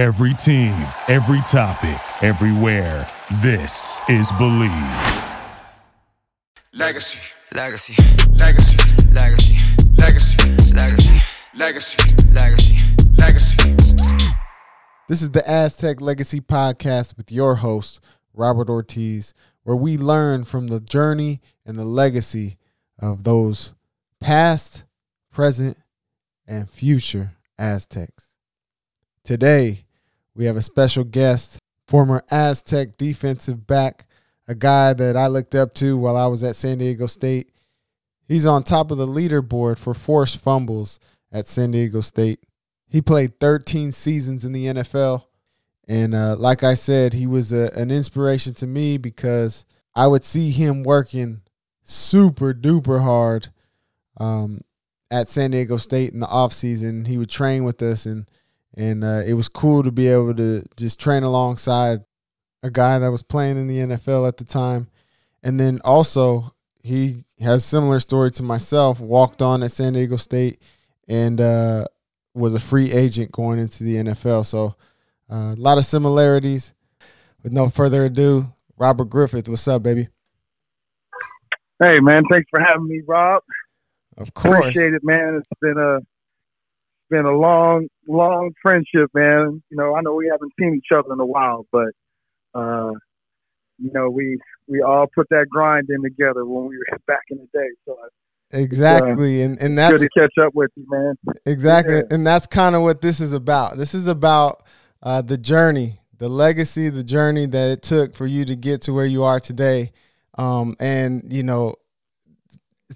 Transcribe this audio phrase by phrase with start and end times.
[0.00, 0.72] Every team,
[1.08, 3.06] every topic, everywhere.
[3.42, 4.70] This is Believe.
[6.72, 7.18] Legacy.
[7.54, 7.96] Legacy.
[8.38, 8.78] Legacy.
[9.12, 9.56] Legacy.
[9.98, 10.38] Legacy.
[10.74, 11.20] Legacy.
[11.54, 11.96] Legacy.
[12.32, 12.86] Legacy.
[13.18, 13.76] Legacy.
[15.06, 18.00] This is the Aztec Legacy Podcast with your host,
[18.32, 22.56] Robert Ortiz, where we learn from the journey and the legacy
[22.98, 23.74] of those
[24.18, 24.84] past,
[25.30, 25.76] present,
[26.46, 28.30] and future Aztecs.
[29.24, 29.84] Today,
[30.40, 34.06] we have a special guest, former Aztec defensive back,
[34.48, 37.52] a guy that I looked up to while I was at San Diego State.
[38.26, 40.98] He's on top of the leaderboard for forced fumbles
[41.30, 42.40] at San Diego State.
[42.88, 45.26] He played 13 seasons in the NFL.
[45.86, 50.24] And uh, like I said, he was a, an inspiration to me because I would
[50.24, 51.42] see him working
[51.82, 53.48] super duper hard
[54.16, 54.62] um,
[55.10, 57.06] at San Diego State in the offseason.
[57.06, 58.26] He would train with us and
[58.76, 62.00] and uh, it was cool to be able to just train alongside
[62.62, 64.88] a guy that was playing in the NFL at the time.
[65.42, 69.00] And then also, he has similar story to myself.
[69.00, 70.60] Walked on at San Diego State
[71.08, 71.86] and uh,
[72.34, 74.46] was a free agent going into the NFL.
[74.46, 74.76] So
[75.30, 76.72] uh, a lot of similarities.
[77.42, 80.08] With no further ado, Robert Griffith, what's up, baby?
[81.82, 83.42] Hey, man, thanks for having me, Rob.
[84.18, 85.36] Of course, appreciate it, man.
[85.36, 86.00] It's been a
[87.10, 89.62] been a long, long friendship, man.
[89.70, 91.88] You know, I know we haven't seen each other in a while, but
[92.54, 92.92] uh,
[93.78, 97.38] you know, we we all put that grind in together when we were back in
[97.38, 97.68] the day.
[97.84, 97.96] So
[98.50, 101.14] exactly, uh, and and that's good to catch up with you, man.
[101.44, 102.02] Exactly, yeah.
[102.10, 103.76] and that's kind of what this is about.
[103.76, 104.64] This is about
[105.02, 108.92] uh, the journey, the legacy, the journey that it took for you to get to
[108.92, 109.92] where you are today.
[110.38, 111.74] Um, and you know,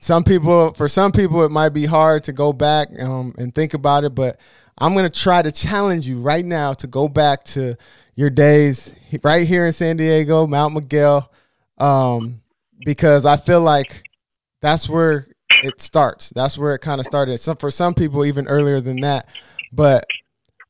[0.00, 3.75] some people for some people it might be hard to go back um, and think
[3.75, 4.39] about it but
[4.78, 7.77] i'm going to try to challenge you right now to go back to
[8.17, 11.31] your days right here in san diego mount miguel
[11.78, 12.41] um,
[12.84, 14.03] because i feel like
[14.61, 15.27] that's where
[15.63, 16.30] it starts.
[16.30, 17.39] That's where it kind of started.
[17.39, 19.29] Some, for some people even earlier than that.
[19.73, 20.07] But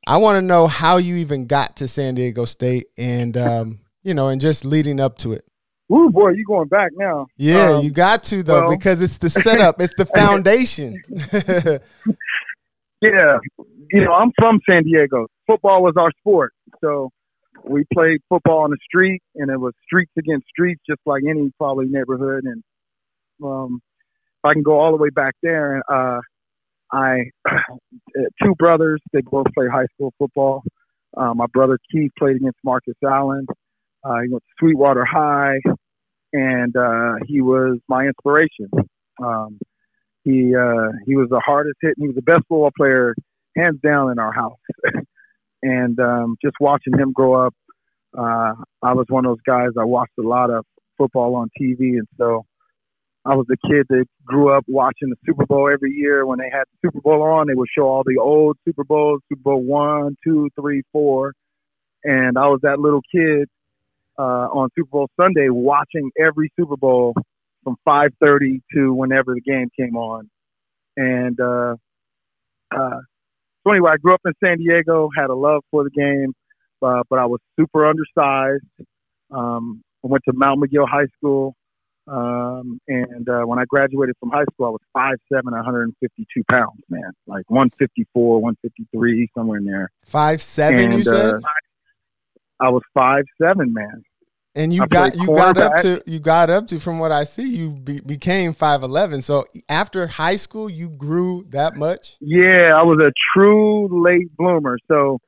[0.07, 4.13] i want to know how you even got to san diego state and um, you
[4.13, 5.47] know and just leading up to it
[5.93, 7.27] Ooh, boy, you going back now?
[7.37, 11.03] Yeah, um, you got to though well, because it's the setup, it's the foundation.
[13.03, 13.39] yeah,
[13.91, 15.27] you know, I'm from San Diego.
[15.47, 17.11] Football was our sport, so
[17.65, 21.53] we played football on the street, and it was streets against streets, just like any
[21.59, 22.45] probably neighborhood.
[22.45, 22.63] And
[23.43, 23.81] um,
[24.45, 26.21] if I can go all the way back there, uh,
[26.93, 27.31] I
[28.43, 29.01] two brothers.
[29.13, 30.63] They both played high school football.
[31.17, 33.47] Uh, my brother Keith played against Marcus Allen.
[34.05, 35.61] Uh, he went to Sweetwater High,
[36.33, 38.69] and uh, he was my inspiration.
[39.23, 39.59] Um,
[40.25, 41.95] he uh, he was the hardest hit.
[41.97, 43.15] He was the best football player,
[43.57, 44.59] hands down, in our house.
[45.63, 47.55] and um, just watching him grow up,
[48.17, 49.71] uh, I was one of those guys.
[49.79, 50.65] I watched a lot of
[50.99, 52.45] football on TV, and so
[53.25, 56.27] I was the kid that grew up watching the Super Bowl every year.
[56.27, 59.21] When they had the Super Bowl on, they would show all the old Super Bowls,
[59.31, 61.33] Super Bowl one, two, three, four,
[62.03, 63.49] and I was that little kid
[64.19, 67.15] uh, on Super Bowl Sunday, watching every Super Bowl
[67.63, 70.31] from 5:30 to whenever the game came on.
[70.97, 71.77] And uh,
[72.75, 73.01] uh,
[73.65, 76.35] so anyway, I grew up in San Diego, had a love for the game,
[76.83, 78.65] uh, but I was super undersized.
[79.31, 81.57] Um, I went to Mount Miguel High School,
[82.07, 86.83] um, and uh, when I graduated from high school, I was five seven, 152 pounds,
[86.91, 89.91] man, like 154, 153, somewhere in there.
[90.05, 91.35] Five seven, and, you said.
[91.35, 91.41] Uh,
[92.65, 94.03] I was five seven, man.
[94.57, 97.25] And you I got you got up to you got up to from what I
[97.25, 99.21] see you be, became five eleven.
[99.21, 102.17] So after high school, you grew that much.
[102.21, 104.79] Yeah, I was a true late bloomer.
[104.89, 105.19] So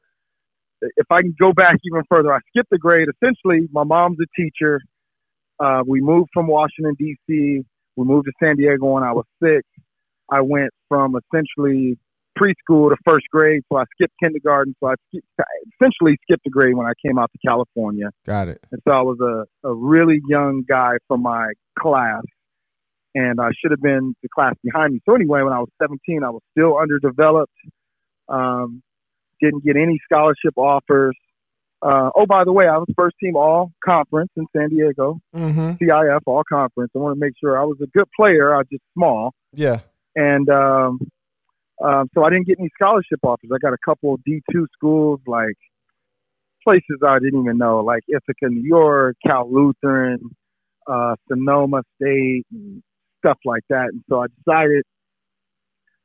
[0.80, 3.08] if I can go back even further, I skipped a grade.
[3.20, 4.80] Essentially, my mom's a teacher.
[5.58, 7.64] Uh, we moved from Washington D.C.
[7.96, 9.62] We moved to San Diego when I was six.
[10.30, 11.98] I went from essentially
[12.38, 14.74] preschool to first grade, so I skipped kindergarten.
[14.80, 14.94] So I
[15.80, 18.10] essentially skipped a grade when I came out to California.
[18.24, 18.60] Got it.
[18.70, 22.22] And so I was a, a really young guy from my class,
[23.14, 25.00] and I should have been the class behind me.
[25.08, 27.52] So anyway, when I was 17, I was still underdeveloped.
[28.28, 28.82] Um,
[29.40, 31.16] didn't get any scholarship offers.
[31.82, 35.72] Uh, oh, by the way, I was first team all conference in San Diego, mm-hmm.
[35.72, 36.90] CIF all conference.
[36.96, 38.54] I want to make sure I was a good player.
[38.54, 39.34] I was just small.
[39.52, 39.80] Yeah.
[40.14, 40.98] And um,
[41.82, 43.50] um, so I didn't get any scholarship offers.
[43.54, 45.56] I got a couple of D2 schools, like
[46.64, 50.20] places I didn't even know, like Ithaca, New York, Cal Lutheran,
[50.86, 52.82] uh, Sonoma State, and
[53.18, 53.88] stuff like that.
[53.92, 54.84] And so I decided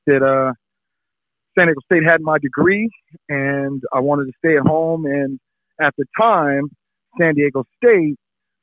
[0.07, 0.53] that uh,
[1.57, 2.89] San Diego State had my degree,
[3.29, 5.05] and I wanted to stay at home.
[5.05, 5.39] And
[5.79, 6.69] at the time,
[7.19, 8.15] San Diego State,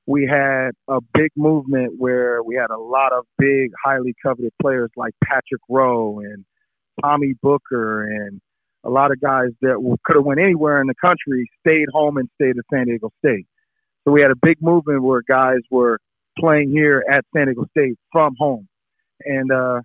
[0.06, 4.90] we had a big movement where we had a lot of big, highly coveted players
[4.96, 6.44] like Patrick Rowe and
[7.02, 8.40] Tommy Booker and
[8.84, 12.28] a lot of guys that could have went anywhere in the country stayed home and
[12.40, 13.46] stayed at San Diego State.
[14.04, 15.98] So we had a big movement where guys were
[16.38, 18.68] playing here at San Diego State from home.
[19.24, 19.80] And uh,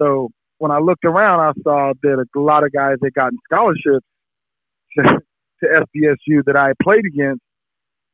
[0.00, 0.28] so
[0.58, 4.06] when I looked around, I saw that a lot of guys had gotten scholarships
[4.98, 5.20] to,
[5.62, 7.42] to SDSU that I played against.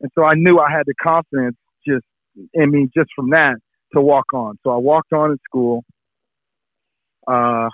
[0.00, 2.04] And so I knew I had the confidence just
[2.52, 3.56] in me just from that
[3.94, 4.58] to walk on.
[4.62, 5.84] So I walked on in school.
[7.26, 7.69] Uh,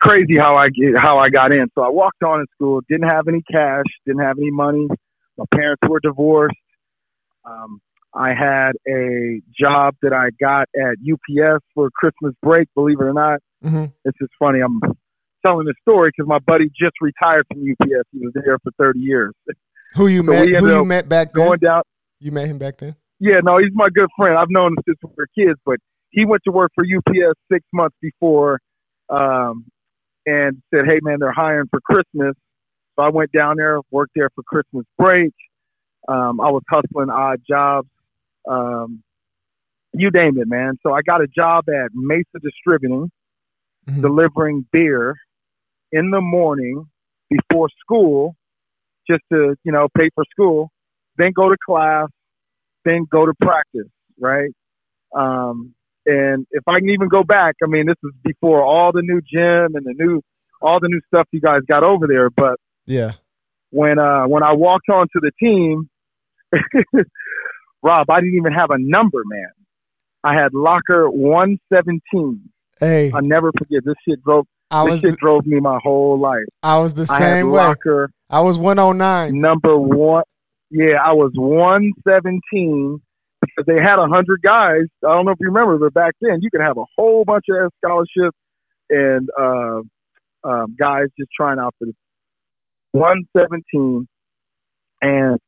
[0.00, 1.66] crazy how I get how I got in.
[1.74, 4.88] So I walked on in school, didn't have any cash, didn't have any money.
[5.36, 6.56] My parents were divorced.
[7.44, 7.80] Um,
[8.14, 12.68] I had a job that I got at UPS for Christmas break.
[12.74, 13.86] Believe it or not, mm-hmm.
[14.04, 14.60] it's just funny.
[14.60, 14.80] I'm
[15.44, 18.08] telling this story because my buddy just retired from UPS.
[18.12, 19.32] He was there for 30 years.
[19.94, 20.54] Who you so met?
[20.54, 21.46] Who you met back then?
[21.46, 21.82] Going down.
[22.20, 22.96] You met him back then?
[23.18, 24.36] Yeah, no, he's my good friend.
[24.36, 25.78] I've known him since we were kids, but
[26.10, 28.60] he went to work for UPS six months before,
[29.08, 29.66] um,
[30.26, 32.34] and said, "Hey, man, they're hiring for Christmas."
[32.96, 35.34] So I went down there, worked there for Christmas break.
[36.06, 37.88] Um, I was hustling odd jobs,
[38.48, 39.02] um,
[39.92, 40.78] you name it, man.
[40.82, 43.10] So I got a job at Mesa Distributing,
[43.88, 44.00] mm-hmm.
[44.00, 45.16] delivering beer
[45.92, 46.86] in the morning
[47.30, 48.34] before school,
[49.08, 50.70] just to you know pay for school,
[51.16, 52.08] then go to class,
[52.84, 54.50] then go to practice, right?
[55.16, 55.74] Um,
[56.06, 59.20] and if I can even go back, I mean, this is before all the new
[59.20, 60.20] gym and the new
[60.60, 62.30] all the new stuff you guys got over there.
[62.30, 63.12] But yeah,
[63.70, 65.88] when uh, when I walked onto the team,
[67.82, 69.50] Rob, I didn't even have a number, man.
[70.22, 72.50] I had locker one seventeen.
[72.78, 74.46] Hey, I never forget this shit drove.
[74.70, 76.44] I this shit the, drove me my whole life.
[76.62, 77.60] I was the same way.
[77.60, 79.40] Locker, I was one oh nine.
[79.40, 80.24] Number one.
[80.70, 83.00] Yeah, I was one seventeen
[83.66, 84.84] they had a hundred guys.
[85.06, 87.46] I don't know if you remember, but back then you could have a whole bunch
[87.50, 88.36] of scholarships
[88.90, 89.80] and uh,
[90.44, 91.94] um, guys just trying out for the
[92.92, 94.06] one seventeen,
[95.02, 95.38] and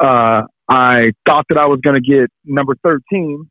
[0.00, 3.48] uh, I thought that I was going to get number 13,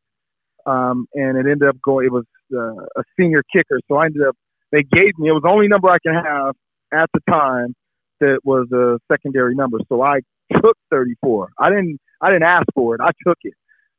[0.66, 2.06] um, and it ended up going.
[2.06, 4.36] It was uh, a senior kicker, so I ended up.
[4.72, 5.30] They gave me.
[5.30, 6.56] It was the only number I can have
[6.94, 7.74] at the time
[8.20, 9.80] that was a secondary number.
[9.90, 10.20] So I
[10.54, 11.50] took 34.
[11.60, 12.00] I didn't.
[12.22, 13.02] I didn't ask for it.
[13.02, 13.54] I took it.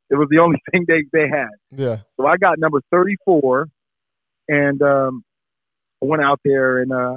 [0.09, 1.49] It was the only thing they they had.
[1.75, 1.97] Yeah.
[2.17, 3.67] So I got number 34,
[4.47, 5.23] and um,
[6.01, 7.15] I went out there and uh,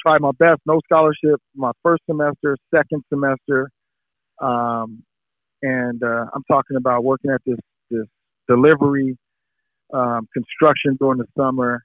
[0.00, 0.60] tried my best.
[0.66, 3.70] No scholarship my first semester, second semester.
[4.40, 5.04] Um,
[5.62, 7.58] and uh, I'm talking about working at this
[7.90, 8.06] this
[8.48, 9.16] delivery
[9.92, 11.84] um, construction during the summer,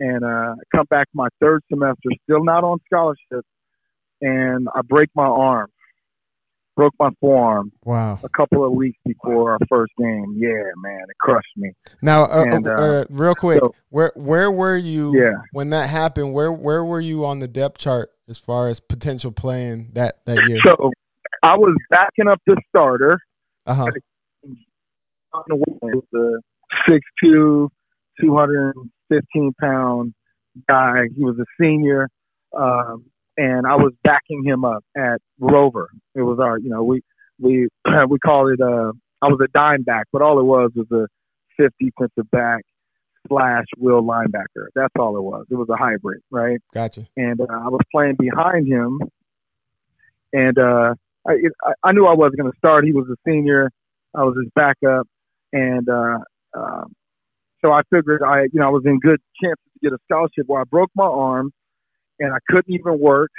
[0.00, 3.44] and uh, come back my third semester, still not on scholarship,
[4.20, 5.68] and I break my arm,
[6.78, 7.72] broke my forearm.
[7.84, 8.20] Wow!
[8.22, 11.72] A couple of weeks before our first game, yeah, man, it crushed me.
[12.02, 15.32] Now, uh, and, uh, uh real quick, so, where where were you yeah.
[15.50, 16.32] when that happened?
[16.32, 20.48] Where where were you on the depth chart as far as potential playing that that
[20.48, 20.60] year?
[20.64, 20.92] So
[21.42, 23.18] I was backing up the starter.
[23.66, 23.90] Uh-huh.
[25.50, 26.40] The
[26.88, 27.70] six two,
[28.20, 30.14] two hundred and fifteen pound
[30.68, 31.08] guy.
[31.16, 32.08] He was a senior,
[32.56, 33.04] um,
[33.38, 35.88] and I was backing him up at Rover.
[36.14, 37.02] It was our, you know, we
[37.40, 37.68] we
[38.08, 38.60] we call it.
[38.60, 41.06] Uh, I was a dime back, but all it was was a
[41.56, 42.62] fifth defensive back
[43.28, 44.66] slash will linebacker.
[44.74, 45.46] That's all it was.
[45.50, 46.60] It was a hybrid, right?
[46.74, 47.06] Gotcha.
[47.16, 49.00] And uh, I was playing behind him,
[50.32, 50.94] and uh,
[51.26, 51.34] I,
[51.84, 52.84] I knew I wasn't going to start.
[52.84, 53.70] He was a senior.
[54.14, 55.06] I was his backup,
[55.52, 56.18] and uh,
[56.56, 56.84] uh,
[57.64, 60.46] so I figured I, you know, I was in good chances to get a scholarship.
[60.48, 61.52] Well, I broke my arm,
[62.20, 63.30] and I couldn't even work,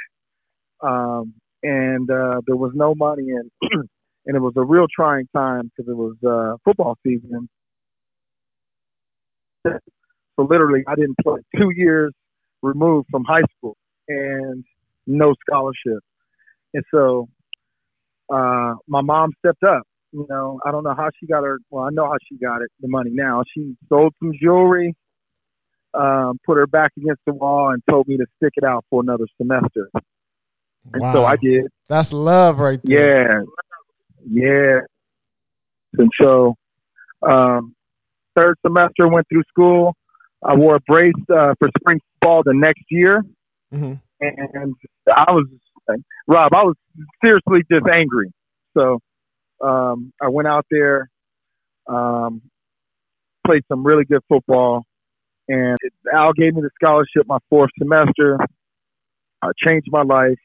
[0.81, 1.33] um,
[1.63, 3.51] and uh, there was no money, and
[4.25, 7.49] and it was a real trying time because it was uh, football season.
[9.65, 12.13] So literally, I didn't play two years
[12.61, 13.75] removed from high school
[14.07, 14.63] and
[15.07, 16.03] no scholarship,
[16.73, 17.27] and so
[18.33, 19.83] uh, my mom stepped up.
[20.11, 21.59] You know, I don't know how she got her.
[21.69, 23.43] Well, I know how she got it, the money now.
[23.53, 24.95] She sold some jewelry,
[25.93, 29.01] um, put her back against the wall, and told me to stick it out for
[29.01, 29.89] another semester.
[30.93, 31.13] And wow.
[31.13, 31.67] so I did.
[31.87, 33.45] That's love right there.
[34.27, 34.79] Yeah.
[34.79, 34.79] Yeah.
[35.97, 36.55] And so,
[37.21, 37.75] um,
[38.35, 39.95] third semester went through school.
[40.43, 43.23] I wore a brace uh, for spring ball the next year.
[43.73, 43.93] Mm-hmm.
[44.21, 44.75] And
[45.13, 45.45] I was
[46.27, 46.75] Rob, I was
[47.23, 48.31] seriously just angry.
[48.77, 48.99] So
[49.61, 51.09] um, I went out there,
[51.87, 52.41] um,
[53.45, 54.85] played some really good football,
[55.49, 55.77] And
[56.13, 58.37] Al gave me the scholarship my fourth semester.
[59.41, 60.37] I changed my life.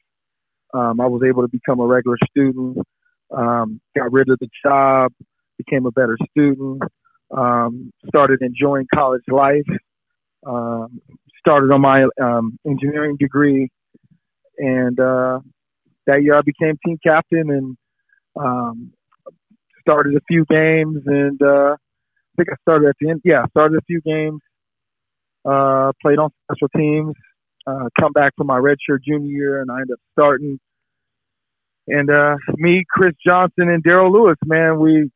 [0.73, 2.79] Um, I was able to become a regular student.
[3.31, 5.13] Um, got rid of the job,
[5.59, 6.83] became a better student.
[7.37, 9.69] Um, started enjoying college life.
[10.47, 11.03] Um,
[11.39, 13.69] started on my um, engineering degree,
[14.59, 15.41] and uh,
[16.07, 17.77] that year I became team captain and
[18.37, 18.93] um,
[19.81, 21.03] started a few games.
[21.07, 23.21] And uh, I think I started at the end.
[23.25, 24.41] Yeah, started a few games.
[25.45, 27.15] Uh, played on special teams.
[27.67, 30.59] Uh, come back from my redshirt junior year, and I ended up starting.
[31.87, 35.11] And uh, me, Chris Johnson, and Daryl Lewis, man, we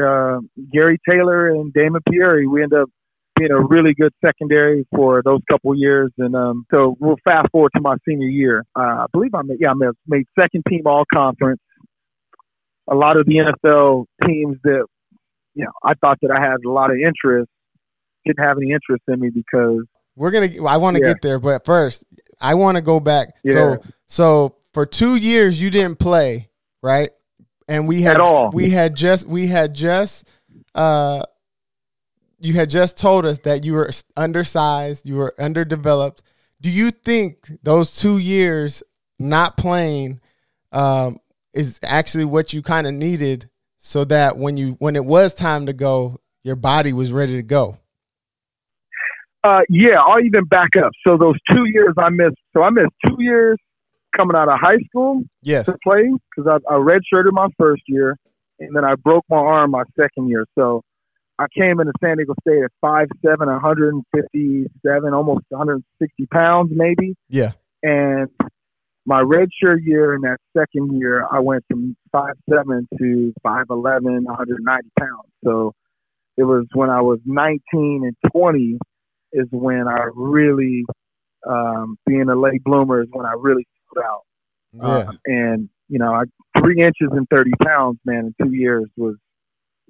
[0.00, 0.38] uh,
[0.72, 2.88] Gary Taylor and Damon Pieri, we end up
[3.36, 6.10] being a really good secondary for those couple years.
[6.18, 8.64] And um, so we'll fast forward to my senior year.
[8.76, 11.60] Uh, I believe I made, yeah, I made second team all conference.
[12.90, 14.86] A lot of the NFL teams that,
[15.54, 17.50] you know, I thought that I had a lot of interest
[18.24, 19.84] didn't have any interest in me because
[20.16, 20.50] we're gonna.
[20.66, 21.12] I want to yeah.
[21.12, 22.04] get there, but first,
[22.40, 23.34] I want to go back.
[23.44, 23.52] Yeah.
[23.52, 26.50] So, so for two years you didn't play,
[26.82, 27.10] right?
[27.68, 28.50] And we had At all.
[28.52, 30.28] we had just we had just
[30.74, 31.24] uh
[32.42, 36.22] you had just told us that you were undersized, you were underdeveloped.
[36.60, 38.82] Do you think those two years
[39.18, 40.20] not playing
[40.72, 41.18] um,
[41.54, 43.48] is actually what you kind of needed
[43.78, 47.42] so that when you when it was time to go, your body was ready to
[47.42, 47.78] go?
[49.44, 50.92] Uh, yeah, I'll even back up.
[51.06, 52.36] So those two years I missed.
[52.54, 53.58] So I missed two years
[54.16, 55.66] coming out of high school yes.
[55.66, 58.16] to play because I, I redshirted my first year,
[58.60, 60.44] and then I broke my arm my second year.
[60.56, 60.82] So
[61.38, 67.16] I came into San Diego State at 5'7", 157, almost 160 pounds maybe.
[67.28, 67.52] Yeah.
[67.82, 68.28] And
[69.04, 74.90] my redshirt year in that second year, I went from five seven to 5'11", 190
[75.00, 75.28] pounds.
[75.44, 75.74] So
[76.36, 78.78] it was when I was 19 and 20
[79.32, 80.84] is when I really,
[81.48, 84.22] um, being a late bloomer is when I really stood out.
[84.72, 84.82] Yeah.
[84.82, 86.24] Uh, and, you know, I,
[86.60, 89.16] three inches and 30 pounds, man, in two years was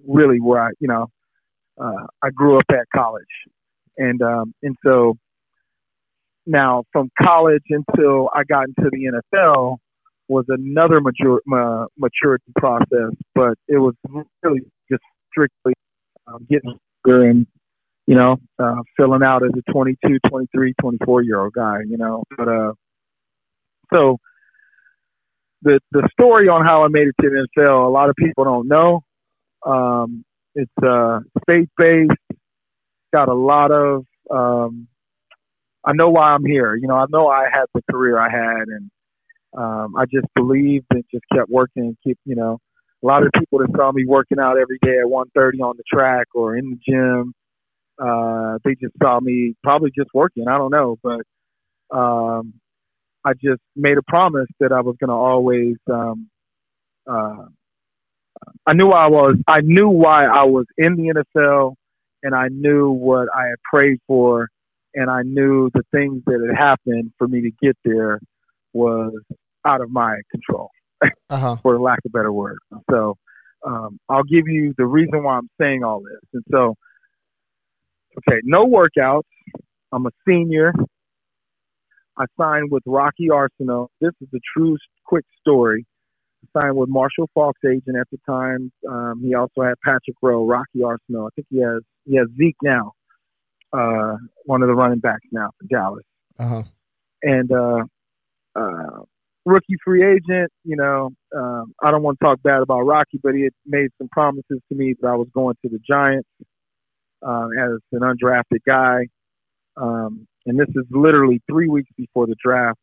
[0.06, 1.08] really where I, you know,
[1.80, 3.24] uh, I grew up at college.
[3.96, 5.16] And, um, and so
[6.46, 9.76] now from college until I got into the NFL
[10.28, 13.94] was another mature, uh, maturity process, but it was
[14.42, 15.74] really just strictly
[16.26, 17.46] um, getting bigger and
[18.06, 22.24] you know, uh, filling out as a 22, 23, 24 year old guy, you know.
[22.36, 22.72] But uh,
[23.94, 24.18] so
[25.62, 28.44] the the story on how I made it to the NFL, a lot of people
[28.44, 29.02] don't know.
[29.64, 32.10] Um, it's uh, faith based.
[33.12, 34.04] Got a lot of.
[34.30, 34.88] Um,
[35.84, 36.74] I know why I'm here.
[36.74, 38.90] You know, I know I had the career I had, and
[39.56, 42.18] um, I just believed and just kept working and keep.
[42.24, 42.58] You know,
[43.02, 45.84] a lot of people that saw me working out every day at 1:30 on the
[45.92, 47.34] track or in the gym
[48.02, 50.48] uh, they just saw me probably just working.
[50.48, 51.20] I don't know, but
[51.96, 52.54] um,
[53.24, 55.76] I just made a promise that I was going to always.
[55.90, 56.28] Um,
[57.08, 57.46] uh,
[58.66, 59.36] I knew I was.
[59.46, 61.74] I knew why I was in the NFL,
[62.22, 64.48] and I knew what I had prayed for,
[64.94, 68.18] and I knew the things that had happened for me to get there
[68.72, 69.14] was
[69.64, 70.70] out of my control,
[71.30, 71.56] uh-huh.
[71.62, 72.58] for lack of a better word.
[72.90, 73.16] So
[73.64, 76.74] um, I'll give you the reason why I'm saying all this, and so
[78.18, 79.22] Okay, no workouts.
[79.92, 80.72] I'm a senior.
[82.18, 83.88] I signed with Rocky Arceneaux.
[84.00, 85.86] This is a true quick story.
[86.44, 88.70] I signed with Marshall Faulk's agent at the time.
[88.88, 91.26] Um, he also had Patrick Rowe, Rocky Arceneaux.
[91.26, 92.92] I think he has he has Zeke now,
[93.72, 96.04] uh, one of the running backs now for Dallas.
[96.38, 96.62] Uh-huh.
[97.22, 97.84] And uh,
[98.56, 99.02] uh,
[99.46, 100.50] rookie free agent.
[100.64, 103.88] You know, um, I don't want to talk bad about Rocky, but he had made
[103.98, 106.28] some promises to me that I was going to the Giants
[107.26, 109.06] uh, as an undrafted guy.
[109.76, 112.78] Um, and this is literally three weeks before the draft.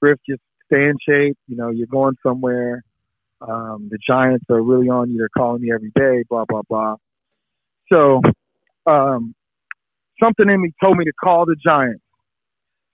[0.00, 1.38] Griff, just stay in shape.
[1.46, 2.82] You know, you're going somewhere.
[3.40, 5.18] Um, the Giants are really on you.
[5.18, 6.96] They're calling me every day, blah, blah, blah.
[7.92, 8.20] So
[8.86, 9.34] um,
[10.22, 12.02] something in me told me to call the Giants.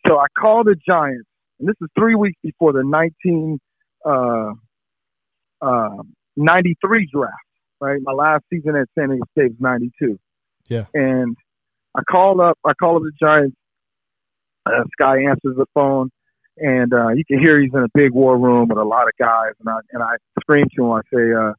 [0.07, 1.29] So I called the Giants,
[1.61, 3.61] and this is three weeks before the 1993
[5.65, 6.03] uh, uh,
[7.13, 7.35] draft
[7.83, 8.01] right?
[8.03, 10.19] My last season at San Diego State was '92.
[10.69, 10.85] Yeah.
[10.95, 11.37] And
[11.97, 12.57] I called up.
[12.65, 13.57] I called up the Giants.
[14.65, 16.09] Uh, Sky answers the phone,
[16.57, 19.13] and uh, you can hear he's in a big war room with a lot of
[19.19, 19.53] guys.
[19.59, 20.93] And I and I scream to him.
[20.93, 21.53] I say, uh,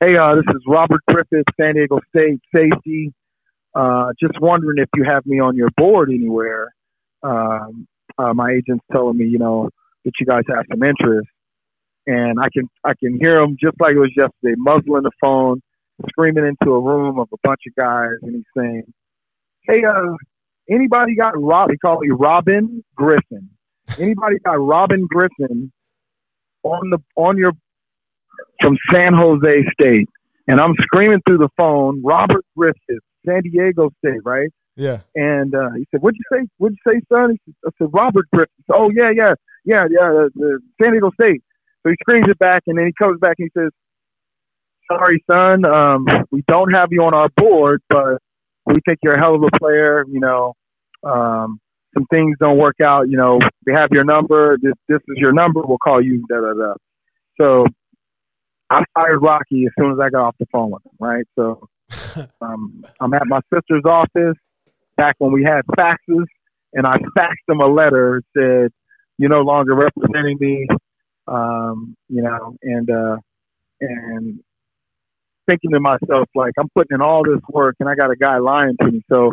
[0.00, 3.14] "Hey, uh, this is Robert Griffith, San Diego State safety.
[3.74, 6.74] Uh, just wondering if you have me on your board anywhere.
[7.22, 7.88] Um,
[8.18, 9.70] uh, my agent's telling me, you know,
[10.04, 11.26] that you guys have some interest
[12.06, 15.60] and I can I can hear him just like it was yesterday, muzzling the phone,
[16.10, 18.84] screaming into a room of a bunch of guys, and he's saying,
[19.68, 20.14] hey, uh,
[20.70, 21.70] anybody got Rob?
[21.70, 23.50] He called me Robin Griffin.
[23.98, 25.72] Anybody got Robin Griffin
[26.62, 27.52] on the on your
[28.62, 30.08] from San Jose State?
[30.46, 34.50] And I'm screaming through the phone, Robert Griffin, San Diego State, right?
[34.76, 35.00] Yeah.
[35.14, 36.46] And uh, he said, "What'd you say?
[36.58, 39.34] What'd you say, son?" He said, I said, "Robert Griffith." Oh yeah, yeah,
[39.64, 40.08] yeah, yeah.
[40.08, 41.42] The, the San Diego State.
[41.84, 43.70] So he screams it back, and then he comes back and he says,
[44.90, 45.64] "Sorry, son.
[45.66, 48.18] Um, we don't have you on our board, but
[48.66, 50.04] we think you're a hell of a player.
[50.10, 50.54] You know,
[51.04, 51.60] um,
[51.92, 53.08] some things don't work out.
[53.10, 54.56] You know, we have your number.
[54.60, 55.60] This this is your number.
[55.62, 56.24] We'll call you.
[56.28, 56.74] Da da da."
[57.40, 57.66] So
[58.70, 60.92] I fired Rocky as soon as I got off the phone with him.
[60.98, 61.26] Right.
[61.38, 61.68] So
[62.40, 64.36] um, I'm at my sister's office
[64.96, 66.24] back when we had faxes,
[66.72, 68.72] and I faxed him a letter that said,
[69.18, 70.66] "You're no longer representing me."
[71.26, 73.16] Um, you know, and uh,
[73.80, 74.40] and
[75.48, 78.38] thinking to myself like, I'm putting in all this work, and I got a guy
[78.38, 79.02] lying to me.
[79.10, 79.32] So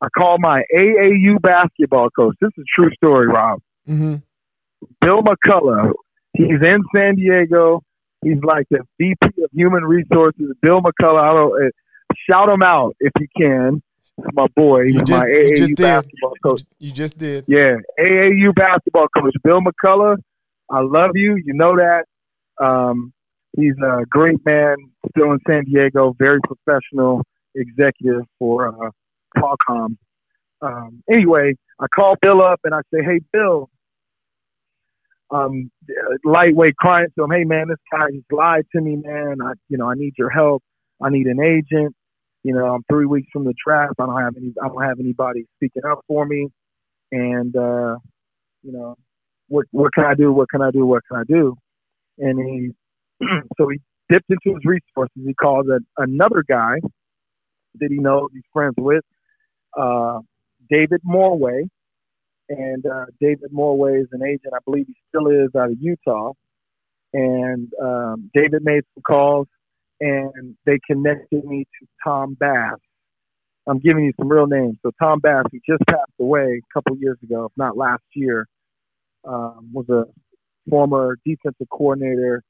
[0.00, 2.36] I called my AAU basketball coach.
[2.40, 3.60] This is a true story, Rob.
[3.88, 4.16] Mm-hmm.
[5.00, 5.92] Bill McCullough.
[6.32, 7.82] He's in San Diego.
[8.22, 10.52] He's like the VP of Human Resources.
[10.62, 11.20] Bill McCullough.
[11.22, 11.68] I don't, uh,
[12.28, 13.82] shout him out if you can.
[14.18, 14.84] It's my boy.
[14.86, 15.76] He's just- my AAU did.
[15.76, 16.62] basketball coach.
[16.78, 17.44] You just did.
[17.48, 20.18] Yeah, AAU basketball coach Bill McCullough.
[20.70, 21.36] I love you.
[21.44, 22.04] You know that.
[22.64, 23.12] Um,
[23.56, 24.76] he's a great man,
[25.10, 27.22] still in San Diego, very professional
[27.54, 28.90] executive for uh,
[29.36, 29.96] Qualcomm.
[30.62, 33.68] Um, anyway, I call Bill up and I say, "Hey, Bill."
[35.32, 35.70] Um,
[36.24, 39.36] lightweight crying to him, "Hey, man, this guy he's lied to me, man.
[39.42, 40.62] I, you know, I need your help.
[41.00, 41.94] I need an agent.
[42.42, 43.94] You know, I'm three weeks from the draft.
[43.98, 44.52] I don't have any.
[44.62, 46.48] I don't have anybody speaking up for me,
[47.12, 47.96] and uh,
[48.62, 48.96] you know,
[49.50, 50.32] what what can I do?
[50.32, 50.86] What can I do?
[50.86, 51.56] What can I do?
[52.18, 53.26] And he
[53.58, 53.80] so he
[54.10, 55.22] dipped into his resources.
[55.26, 56.76] He called a, another guy
[57.80, 59.04] that he knows he's friends with,
[59.78, 60.20] uh,
[60.70, 61.68] David Morway.
[62.50, 66.32] And uh, David Morway is an agent, I believe he still is out of Utah.
[67.14, 69.48] And um, David made some calls,
[70.00, 72.78] and they connected me to Tom Bass.
[73.68, 74.78] I'm giving you some real names.
[74.82, 78.46] So Tom Bass, who just passed away a couple years ago, if not last year,
[79.24, 80.04] um, was a
[80.68, 82.42] former defensive coordinator,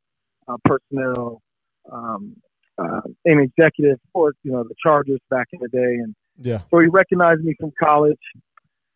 [0.49, 1.43] uh, personnel,
[1.91, 2.37] um,
[2.79, 6.61] uh, and executive for you know the Chargers back in the day, and Yeah.
[6.71, 8.19] so he recognized me from college.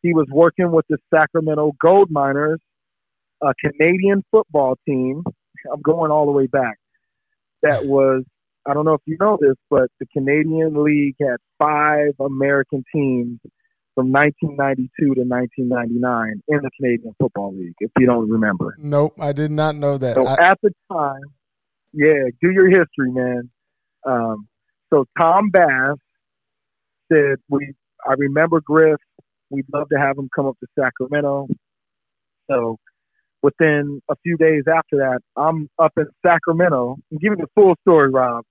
[0.02, 2.60] He was working with the Sacramento Gold Miners,
[3.42, 5.22] a Canadian football team.
[5.72, 6.78] I'm going all the way back.
[7.62, 8.24] That was
[8.66, 13.38] I don't know if you know this, but the Canadian League had five American teams
[13.94, 17.74] from 1992 to 1999 in the Canadian Football League.
[17.78, 18.74] If you don't remember.
[18.78, 20.14] Nope, I did not know that.
[20.16, 21.22] So I, at the time,
[21.92, 23.50] yeah, do your history, man.
[24.04, 24.48] Um,
[24.92, 25.96] so Tom Bass
[27.11, 27.74] said, "We,
[28.07, 29.00] I remember Griff.
[29.50, 31.48] We'd love to have him come up to Sacramento."
[32.50, 32.78] So
[33.42, 36.96] within a few days after that, I'm up in Sacramento.
[37.12, 38.44] I'm giving the full story, Rob.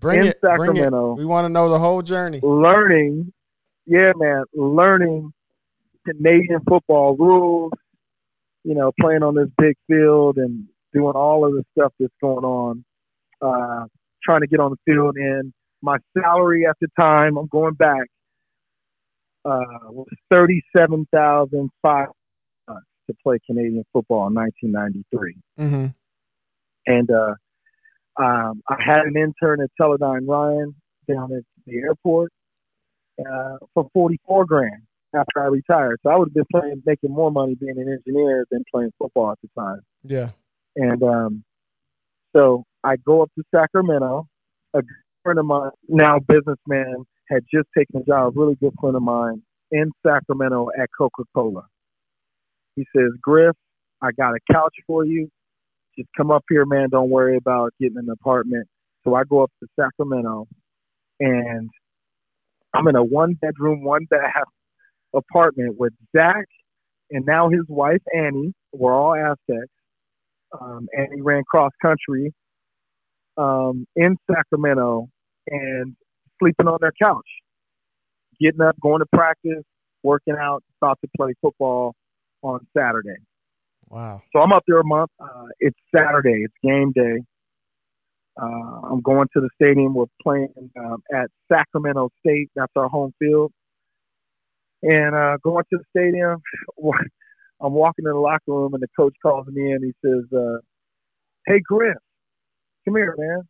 [0.00, 0.40] bring in it.
[0.40, 0.58] Bring it.
[0.58, 1.14] Sacramento.
[1.16, 2.40] We want to know the whole journey.
[2.42, 3.32] Learning,
[3.86, 5.32] yeah, man, learning
[6.06, 7.72] Canadian football rules.
[8.64, 12.44] You know, playing on this big field and doing all of the stuff that's going
[12.44, 12.84] on.
[13.42, 13.86] Uh,
[14.22, 18.06] trying to get on the field, and my salary at the time, I'm going back,
[19.44, 22.08] uh, was thirty-seven thousand five
[23.08, 25.86] to play Canadian football in 1993 Mm-hmm.
[26.86, 27.34] and uh,
[28.22, 30.74] um, I had an intern at Teledyne Ryan
[31.08, 32.32] down at the airport
[33.20, 34.82] uh, for forty four grand
[35.14, 36.00] after I retired.
[36.02, 39.32] So I would have been playing, making more money being an engineer than playing football
[39.32, 39.80] at the time.
[40.02, 40.30] Yeah.
[40.76, 41.44] And um,
[42.34, 44.26] so I go up to Sacramento.
[44.74, 44.82] A
[45.22, 48.36] friend of mine, now businessman, had just taken a job.
[48.36, 51.64] A really good friend of mine in Sacramento at Coca Cola.
[52.74, 53.54] He says, "Griff,
[54.02, 55.30] I got a couch for you
[55.96, 56.88] just come up here, man.
[56.90, 58.66] Don't worry about getting an apartment.
[59.04, 60.46] So I go up to Sacramento
[61.20, 61.70] and
[62.74, 64.44] I'm in a one bedroom, one bath
[65.14, 66.46] apartment with Zach
[67.10, 68.52] and now his wife, Annie.
[68.72, 69.68] We're all Aztecs.
[70.60, 72.32] Um, Annie ran cross country
[73.36, 75.08] um, in Sacramento
[75.48, 75.96] and
[76.40, 77.26] sleeping on their couch,
[78.40, 79.64] getting up, going to practice,
[80.02, 81.94] working out, about to play football
[82.42, 83.16] on Saturday.
[83.88, 84.22] Wow.
[84.32, 85.10] So I'm up there a month.
[85.20, 86.44] Uh, it's Saturday.
[86.44, 87.22] It's game day.
[88.40, 89.94] Uh, I'm going to the stadium.
[89.94, 92.50] We're playing um, at Sacramento State.
[92.56, 93.52] That's our home field.
[94.82, 96.42] And uh, going to the stadium,
[97.60, 99.82] I'm walking in the locker room, and the coach calls me in.
[99.82, 100.58] He says, uh,
[101.46, 101.96] "Hey, Griff,
[102.84, 103.42] come here, man."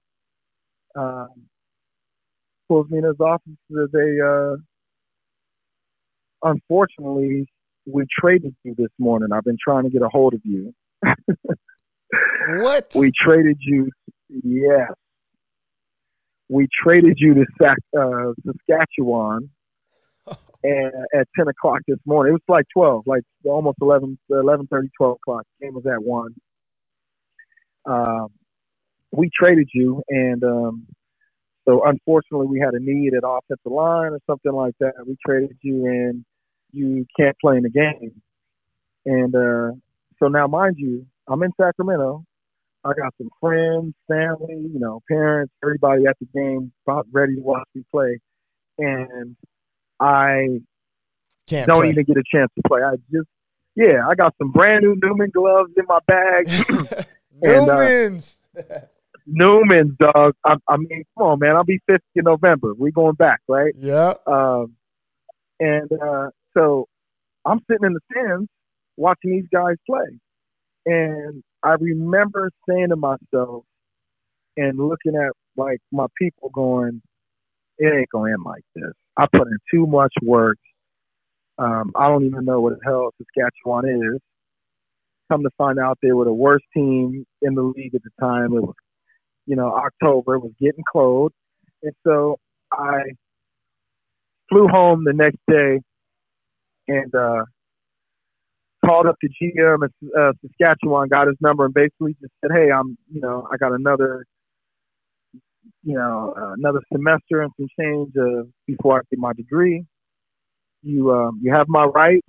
[0.97, 1.29] Um,
[2.69, 3.53] pulls me in his office.
[3.73, 4.57] Says, "Hey, uh,
[6.45, 7.49] unfortunately,
[7.87, 9.31] we traded you this morning.
[9.33, 10.73] I've been trying to get a hold of you.
[12.61, 12.93] what?
[12.95, 13.91] We traded you.
[14.29, 14.91] Yes.
[16.49, 19.51] We traded you to Sac, uh, Saskatchewan
[20.63, 22.31] and, at 10 o'clock this morning.
[22.31, 25.45] It was like 12, like almost 11, 11 30, 12 o'clock.
[25.61, 26.35] Game was at 1.
[27.87, 28.29] Um,
[29.13, 30.87] we traded you, and um,
[31.67, 34.95] so unfortunately, we had a need at offensive line or something like that.
[35.07, 36.25] We traded you, and
[36.73, 38.21] you can't play in the game.
[39.07, 39.77] And uh,
[40.19, 42.25] so now, mind you, I'm in Sacramento.
[42.85, 47.41] I got some friends, family, you know, parents, everybody at the game, about ready to
[47.41, 48.19] watch me play,
[48.79, 49.37] and
[50.01, 50.61] I
[51.47, 51.91] Can't don't play.
[51.91, 52.83] even get a chance to play.
[52.83, 53.29] I just,
[53.75, 57.07] yeah, I got some brand new Neumann gloves in my bag.
[57.43, 58.37] And, uh, Neumanns.
[59.27, 60.35] Neumann's, dog.
[60.45, 61.57] I, I mean, come on, man.
[61.57, 62.75] I'll be 50 in November.
[62.79, 63.75] We going back, right?
[63.77, 64.15] yeah.
[64.27, 64.77] Um,
[65.59, 66.87] and uh, so
[67.45, 68.49] I'm sitting in the stands
[68.97, 70.19] watching these guys play.
[70.87, 73.65] And I remember saying to myself
[74.57, 77.03] and looking at like my people going,
[77.79, 78.93] it ain't going to end like this.
[79.17, 80.59] I put in too much work.
[81.59, 84.21] Um, I don't even know what the hell Saskatchewan is.
[85.31, 88.55] Come to find out they were the worst team in the league at the time.
[88.55, 88.75] It was,
[89.47, 90.35] you know, October.
[90.37, 91.33] It was getting cold.
[91.83, 92.39] And so
[92.73, 93.03] I
[94.51, 95.81] flew home the next day
[96.89, 97.45] and uh,
[98.85, 102.71] called up the GM in uh, Saskatchewan, got his number, and basically just said, "Hey,
[102.71, 104.25] I'm, you know, I got another,
[105.83, 109.85] you know, uh, another semester and some change uh, before I get my degree.
[110.83, 112.27] You, um, you have my rights.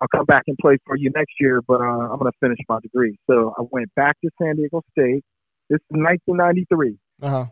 [0.00, 2.58] I'll come back and play for you next year, but uh, I'm going to finish
[2.68, 5.24] my degree." So I went back to San Diego State.
[5.70, 7.46] This is 1993 Uh huh.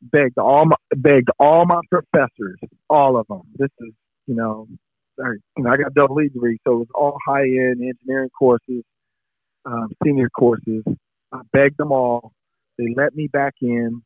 [0.00, 2.58] begged all my begged all my professors,
[2.88, 3.42] all of them.
[3.58, 3.92] This is
[4.26, 4.68] you know,
[5.22, 8.30] I, you know, I got double E degree, so it was all high end engineering
[8.36, 8.82] courses,
[9.64, 10.82] um, senior courses.
[11.32, 12.32] I begged them all.
[12.78, 14.02] They let me back in,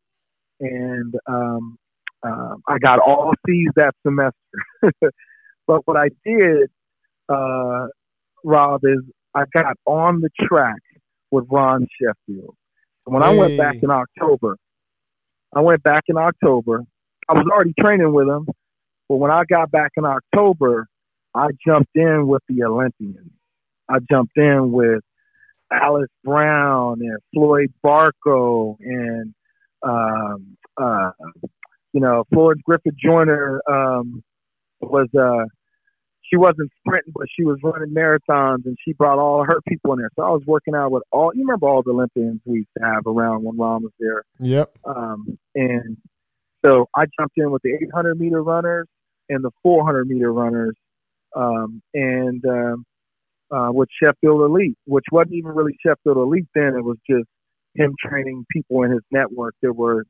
[0.61, 1.77] and um,
[2.23, 4.33] um, I got all C's that semester.
[5.67, 6.71] but what I did,
[7.29, 7.89] uh,
[8.45, 9.01] Rob, is
[9.35, 10.81] I got on the track
[11.31, 12.55] with Ron Sheffield.
[13.05, 14.57] When I went back in October,
[15.53, 16.85] I went back in October.
[17.29, 18.47] I was already training with him,
[19.09, 20.87] but when I got back in October,
[21.35, 23.31] I jumped in with the Olympians.
[23.89, 25.03] I jumped in with
[25.73, 29.35] Alice Brown and Floyd Barco and
[29.83, 31.11] um, uh,
[31.93, 34.23] you know Florence Griffith Joyner um,
[34.81, 35.47] was uh,
[36.33, 39.99] she wasn't sprinting, but she was running marathons, and she brought all her people in
[39.99, 40.11] there.
[40.17, 41.33] So I was working out with all.
[41.35, 44.23] You remember all the Olympians we used to have around when Ron was there.
[44.39, 44.79] Yep.
[44.85, 45.97] Um, and
[46.65, 48.87] so I jumped in with the 800 meter runners
[49.29, 50.75] and the 400 meter runners,
[51.37, 52.85] um, and um,
[53.51, 56.75] uh, with Sheffield Elite, which wasn't even really Sheffield Elite then.
[56.77, 57.27] It was just
[57.75, 60.05] him training people in his network that were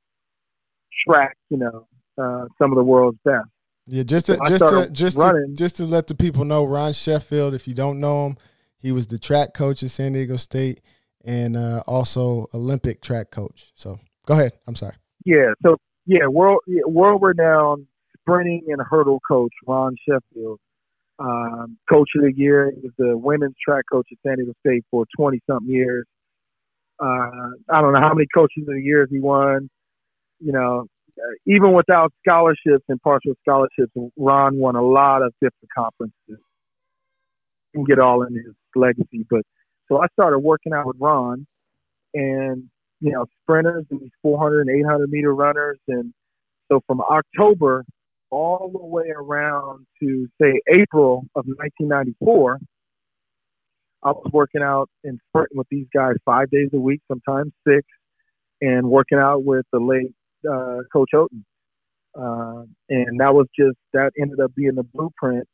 [1.07, 1.87] track, you know,
[2.19, 3.49] uh, some of the world's best.
[3.87, 5.57] Yeah, just to So just to just to, running.
[5.57, 7.53] just to let the people know, Ron Sheffield.
[7.55, 8.37] If you don't know him,
[8.79, 10.81] he was the track coach at San Diego State
[11.25, 13.73] and uh, also Olympic track coach.
[13.75, 14.53] So go ahead.
[14.67, 14.95] I'm sorry.
[15.25, 15.53] Yeah.
[15.65, 17.87] So yeah, world yeah, world renowned
[18.21, 20.61] sprinting and hurdle coach Ron Sheffield,
[21.19, 22.73] um, coach of the year.
[22.83, 26.07] Was the women's track coach at San Diego State for twenty something years.
[27.01, 29.69] Uh, I don't know how many coaches of the years he won.
[30.41, 30.87] You know,
[31.19, 36.43] uh, even without scholarships and partial scholarships, Ron won a lot of different conferences.
[37.75, 39.43] Can get all in his legacy, but
[39.89, 41.47] so I started working out with Ron,
[42.15, 42.69] and
[43.03, 45.79] you know, sprinters and these 400 and 800 meter runners.
[45.89, 46.15] And
[46.71, 47.85] so from October
[48.33, 52.59] all the way around to say April of 1994,
[54.03, 57.87] I was working out and sprinting with these guys five days a week, sometimes six,
[58.61, 60.15] and working out with the late
[60.51, 61.45] uh, Coach Oaten.
[62.19, 65.47] Uh, and that was just, that ended up being the blueprint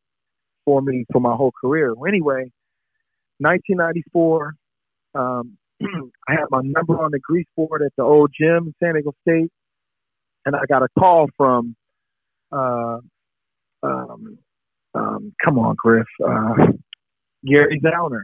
[0.64, 1.94] for me for my whole career.
[2.06, 2.50] Anyway,
[3.38, 4.54] 1994,
[5.14, 5.58] um,
[6.28, 9.12] I had my number on the grease board at the old gym in San Diego
[9.22, 9.50] State,
[10.46, 11.76] and I got a call from,
[12.52, 12.98] uh,
[13.82, 14.38] um,
[14.94, 16.54] um, come on, Griff, uh,
[17.46, 18.22] Gary Zauner,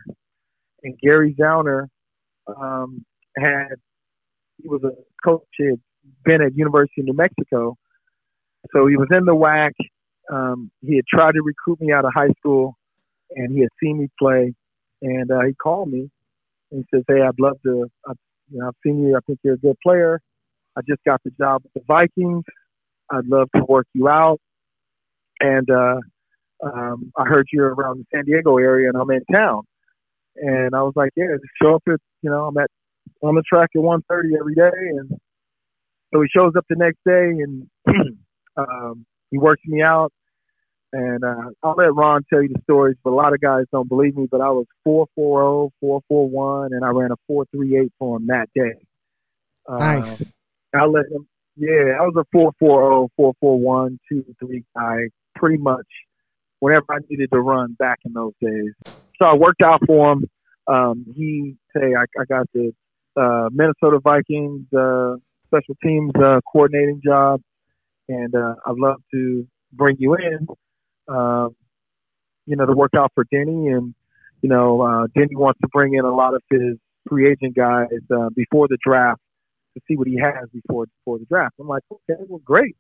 [0.82, 1.88] and Gary Zauner
[2.46, 3.04] um,
[3.36, 3.74] had
[4.62, 4.92] he was a
[5.24, 5.80] coach he had
[6.24, 7.76] been at University of New Mexico,
[8.72, 9.72] so he was in the WAC.
[10.32, 12.76] Um, he had tried to recruit me out of high school,
[13.36, 14.54] and he had seen me play,
[15.02, 16.10] and uh, he called me
[16.74, 17.90] and he says, "Hey, I'd love to.
[18.06, 18.12] I,
[18.50, 19.16] you know, I've seen you.
[19.16, 20.20] I think you're a good player.
[20.76, 22.44] I just got the job with the Vikings.
[23.10, 24.40] I'd love to work you out."
[25.40, 25.96] And uh,
[26.64, 29.62] um, I heard you're around the San Diego area and I'm in town.
[30.36, 32.70] And I was like, yeah, just show up at, you know, I'm at
[33.22, 34.70] on the track at 1:30 every day.
[34.98, 35.10] And
[36.12, 37.68] so he shows up the next day and
[38.56, 40.12] um, he works me out.
[40.92, 43.88] And uh, I'll let Ron tell you the stories, but a lot of guys don't
[43.88, 44.28] believe me.
[44.30, 48.74] But I was 440, 441, and I ran a 438 for him that day.
[49.68, 50.36] Nice.
[50.72, 54.96] Uh, I let him, yeah, I was a 440, 441, 2 3 guy
[55.36, 55.86] pretty much
[56.60, 58.72] whenever I needed to run back in those days.
[59.20, 60.24] So I worked out for him.
[60.66, 62.72] Um, he say I, I got the
[63.16, 67.40] uh, Minnesota Vikings uh, special teams uh, coordinating job,
[68.08, 70.46] and uh, I'd love to bring you in.
[71.06, 71.54] Um,
[72.46, 73.94] you know, to work out for Denny, and
[74.42, 76.76] you know, uh, Denny wants to bring in a lot of his
[77.08, 79.20] free agent guys uh, before the draft
[79.74, 81.54] to see what he has before before the draft.
[81.60, 82.76] I'm like, okay, well, great.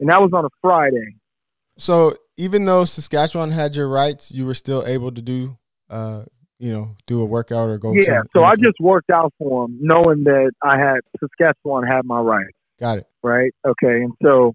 [0.00, 1.16] And that was on a Friday.
[1.76, 5.58] So even though Saskatchewan had your rights, you were still able to do,
[5.90, 6.24] uh,
[6.58, 7.92] you know, do a workout or go.
[7.92, 8.22] Yeah.
[8.34, 12.56] So I just worked out for him, knowing that I had Saskatchewan had my rights.
[12.78, 13.06] Got it.
[13.22, 13.52] Right.
[13.64, 14.02] Okay.
[14.02, 14.54] And so,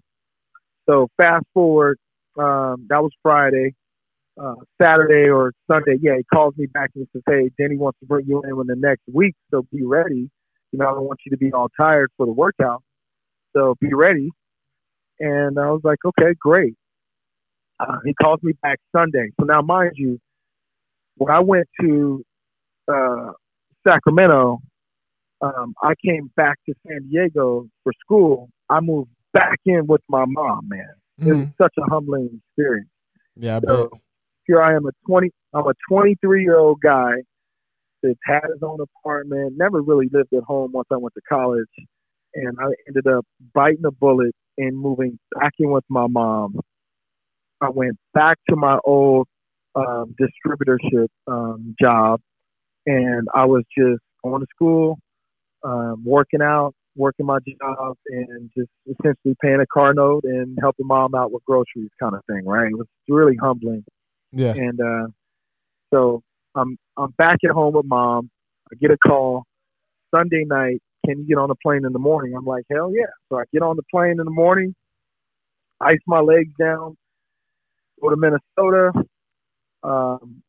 [0.88, 1.98] so fast forward,
[2.38, 3.74] um, that was Friday.
[4.40, 8.06] Uh, Saturday or Sunday, yeah, he calls me back and says, "Hey, Denny wants to
[8.06, 10.30] bring you in in the next week, so be ready.
[10.72, 12.82] You know, I don't want you to be all tired for the workout,
[13.56, 14.30] so be ready."
[15.20, 16.74] And I was like, "Okay, great."
[17.80, 19.30] Uh, he calls me back Sunday.
[19.38, 20.18] So now, mind you,
[21.16, 22.24] when I went to
[22.92, 23.32] uh,
[23.86, 24.58] Sacramento,
[25.40, 28.48] um, I came back to San Diego for school.
[28.68, 30.68] I moved back in with my mom.
[30.68, 30.86] Man,
[31.20, 31.30] mm-hmm.
[31.30, 32.90] it was such a humbling experience.
[33.36, 34.00] Yeah, I so, bet.
[34.46, 35.30] Here I am, a twenty.
[35.54, 37.12] I'm a 23 year old guy
[38.02, 39.54] that's had his own apartment.
[39.56, 41.66] Never really lived at home once I went to college,
[42.34, 46.58] and I ended up biting a bullet and moving back in with my mom
[47.60, 49.26] I went back to my old
[49.74, 52.20] um, distributorship um, job,
[52.86, 54.98] and I was just going to school,
[55.64, 60.86] um, working out, working my job, and just essentially paying a car note and helping
[60.86, 62.44] mom out with groceries, kind of thing.
[62.44, 62.70] Right?
[62.70, 63.84] It was really humbling.
[64.32, 64.52] Yeah.
[64.52, 65.06] And uh,
[65.92, 66.22] so
[66.54, 68.30] I'm I'm back at home with mom.
[68.72, 69.44] I get a call
[70.14, 70.80] Sunday night.
[71.06, 72.34] Can you get on the plane in the morning?
[72.36, 73.06] I'm like, hell yeah.
[73.28, 74.74] So I get on the plane in the morning,
[75.80, 76.96] ice my legs down,
[78.02, 78.92] go to Minnesota,
[79.82, 80.42] um,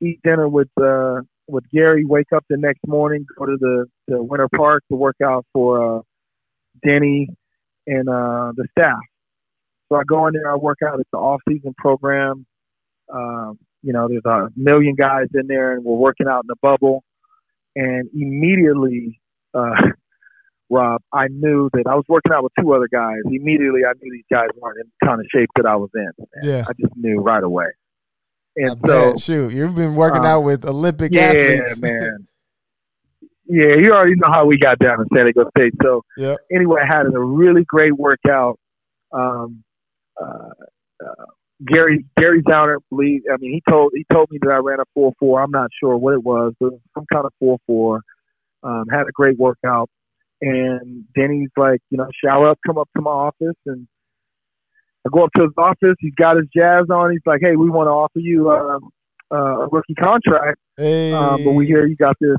[0.00, 4.22] eat dinner with uh, with Gary, wake up the next morning, go to the, the
[4.22, 6.02] Winter Park to work out for uh,
[6.84, 7.28] Denny
[7.86, 8.98] and uh, the staff.
[9.88, 10.98] So I go in there, I work out.
[10.98, 12.46] It's the off season program.
[13.12, 16.56] Um, you know, there's a million guys in there, and we're working out in the
[16.60, 17.04] bubble.
[17.76, 19.20] And immediately,
[19.54, 19.90] uh,
[20.70, 23.20] Rob, I knew that I was working out with two other guys.
[23.26, 26.10] Immediately, I knew these guys weren't in the kind of shape that I was in.
[26.42, 27.66] Yeah, I just knew right away.
[28.56, 29.20] And I so, bet.
[29.20, 32.26] shoot, you've been working um, out with Olympic yeah, athletes, man.
[33.46, 35.74] yeah, you already know how we got down in San Diego State.
[35.80, 36.34] So, yeah.
[36.52, 38.58] anyway, I had a really great workout.
[39.12, 39.62] Um,
[40.20, 40.50] uh,
[41.00, 41.24] uh,
[41.64, 44.84] Gary Gary Zauner believe I mean he told he told me that I ran a
[44.94, 45.40] four four.
[45.40, 48.00] I'm not sure what it was, but it was some kind of four four.
[48.62, 49.88] Um, had a great workout.
[50.42, 53.88] And Denny's like, you know, shower up, come up to my office, and
[55.06, 55.94] I go up to his office.
[55.98, 57.12] He's got his jazz on.
[57.12, 58.78] He's like, hey, we want to offer you uh,
[59.34, 61.12] uh, a rookie contract, hey.
[61.12, 62.36] um, but we hear you got this.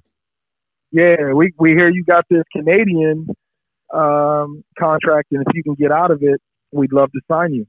[0.92, 3.28] Yeah, we we hear you got this Canadian
[3.94, 6.40] um, contract, and if you can get out of it,
[6.72, 7.66] we'd love to sign you.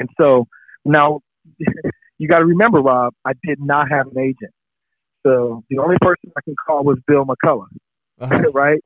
[0.00, 0.46] And so
[0.84, 1.20] now
[2.18, 4.52] you got to remember, Rob, I did not have an agent.
[5.26, 7.66] So the only person I can call was Bill McCullough,
[8.20, 8.50] uh-huh.
[8.54, 8.80] right?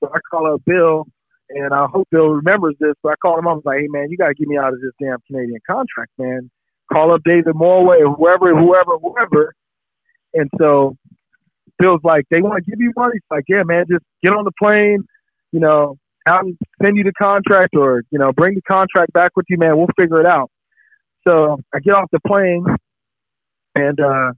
[0.00, 1.06] So I call up Bill,
[1.50, 2.94] and I hope Bill remembers this.
[3.02, 3.52] But I called him up.
[3.52, 5.60] I was like, "Hey man, you got to get me out of this damn Canadian
[5.68, 6.50] contract, man.
[6.92, 9.54] Call up David Morway or whoever, whoever, whoever."
[10.32, 10.96] And so
[11.78, 14.44] Bill's like, "They want to give you money." He's like, "Yeah, man, just get on
[14.44, 15.04] the plane.
[15.52, 16.50] You know, I'll
[16.82, 19.76] send you the contract, or you know, bring the contract back with you, man.
[19.76, 20.50] We'll figure it out."
[21.26, 22.64] So I get off the plane,
[23.74, 24.32] and uh,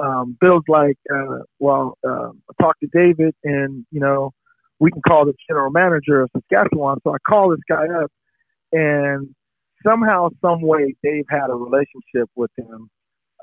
[0.00, 4.32] um, Bill's like, uh, "Well, uh, I talked to David, and you know."
[4.80, 6.98] we can call the general manager of Saskatchewan.
[7.02, 8.12] So I call this guy up,
[8.72, 9.34] and
[9.86, 12.88] somehow, some way, Dave had a relationship with him,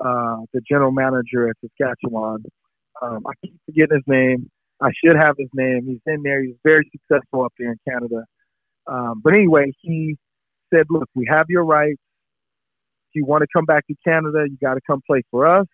[0.04, 2.44] uh, the general manager at Saskatchewan.
[3.02, 4.50] Um, I keep forgetting his name.
[4.80, 5.86] I should have his name.
[5.86, 6.42] He's in there.
[6.42, 8.24] He's very successful up there in Canada.
[8.86, 10.16] Um, but anyway, he
[10.72, 12.00] said, "Look, we have your rights.
[13.10, 15.66] If you want to come back to Canada, you got to come play for us.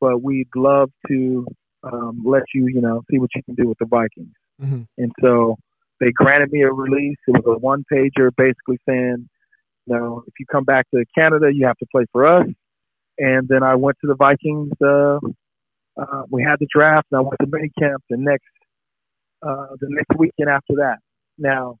[0.00, 1.46] But we'd love to
[1.82, 4.82] um, let you, you know, see what you can do with the Vikings." Mm-hmm.
[4.98, 5.56] And so
[6.00, 7.18] they granted me a release.
[7.28, 9.28] It was a one pager basically saying,
[9.86, 12.46] you know, if you come back to Canada, you have to play for us.
[13.18, 14.72] And then I went to the Vikings.
[14.82, 15.18] Uh,
[15.96, 18.44] uh, we had the draft, and I went to minicamp the next
[19.42, 20.98] uh, the next weekend after that.
[21.38, 21.78] Now,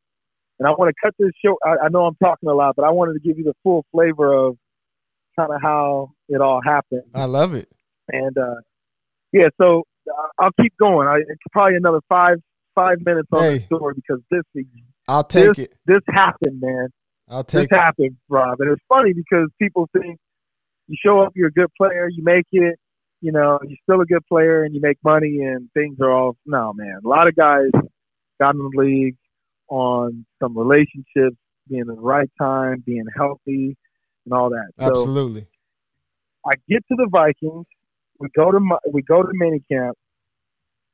[0.58, 1.58] and I want to cut this short.
[1.64, 3.84] I, I know I'm talking a lot, but I wanted to give you the full
[3.92, 4.56] flavor of
[5.38, 7.02] kind of how it all happened.
[7.14, 7.68] I love it.
[8.08, 8.56] And uh,
[9.32, 11.06] yeah, so uh, I'll keep going.
[11.08, 12.38] I it's probably another five
[12.74, 13.58] five minutes on Hey.
[13.58, 14.42] the story because this
[15.08, 15.74] I'll take this, it.
[15.86, 16.88] this happened, man.
[17.28, 17.76] I'll This take it.
[17.76, 20.18] happened, Rob, and it's funny because people think
[20.88, 22.76] you show up, you're a good player, you make it,
[23.20, 26.36] you know, you're still a good player, and you make money, and things are all
[26.46, 27.00] no, man.
[27.04, 27.70] A lot of guys
[28.40, 29.16] got in the league
[29.68, 31.36] on some relationships,
[31.68, 33.76] being in the right time, being healthy,
[34.24, 34.70] and all that.
[34.78, 35.46] So Absolutely.
[36.46, 37.66] I get to the Vikings.
[38.18, 39.92] We go to my, we go to minicamp,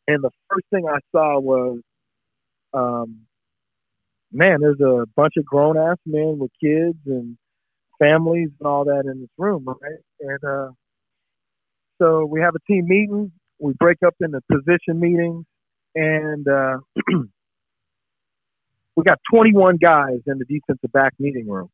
[0.08, 1.80] and the first thing I saw was,
[2.74, 3.20] um,
[4.32, 7.36] man, there's a bunch of grown ass men with kids and
[7.98, 10.00] families and all that in this room, right?
[10.20, 10.70] And uh,
[12.00, 13.32] so we have a team meeting.
[13.58, 15.44] We break up into position meetings,
[15.94, 16.78] and uh,
[18.96, 21.70] we got 21 guys in the defensive back meeting room.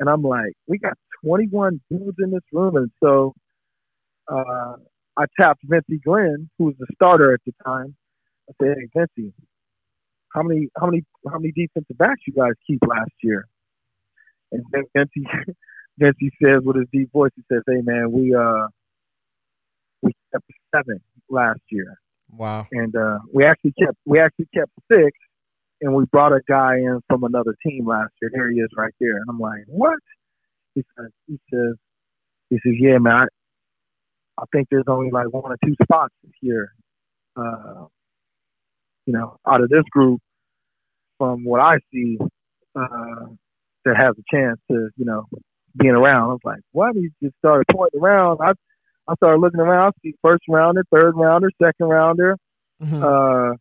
[0.00, 2.76] And I'm like, we got 21 dudes in this room.
[2.76, 3.34] And so
[4.28, 4.76] uh,
[5.16, 7.94] I tapped Vencie Glenn, who was the starter at the time.
[8.48, 9.32] I said, hey, Vencie,
[10.32, 13.46] how many, how many, how many defensive backs you guys keep last year?
[14.52, 14.64] And
[14.96, 15.26] Vencie,
[16.00, 18.68] Vencie says with his deep voice, he says, hey, man, we, uh,
[20.02, 21.96] we kept seven last year
[22.36, 22.66] Wow.
[22.72, 25.10] and uh, we actually kept we actually kept six,
[25.80, 28.30] and we brought a guy in from another team last year.
[28.32, 29.16] There he is, right there.
[29.16, 29.98] And I'm like, what?
[30.74, 31.74] He says, he says,
[32.50, 33.14] he says, yeah, man.
[33.14, 33.24] I,
[34.38, 36.72] I think there's only like one or two spots here,
[37.36, 37.86] uh,
[39.06, 40.20] you know, out of this group,
[41.18, 42.18] from what I see,
[42.74, 43.26] uh,
[43.84, 45.26] that has a chance to, you know,
[45.76, 46.22] being around.
[46.22, 46.94] I was like, what?
[46.96, 48.38] He just started pointing around.
[48.42, 48.52] I
[49.10, 52.36] I started looking around, see first rounder, third rounder, second rounder,
[52.80, 53.02] Mhm.
[53.02, 53.56] uh,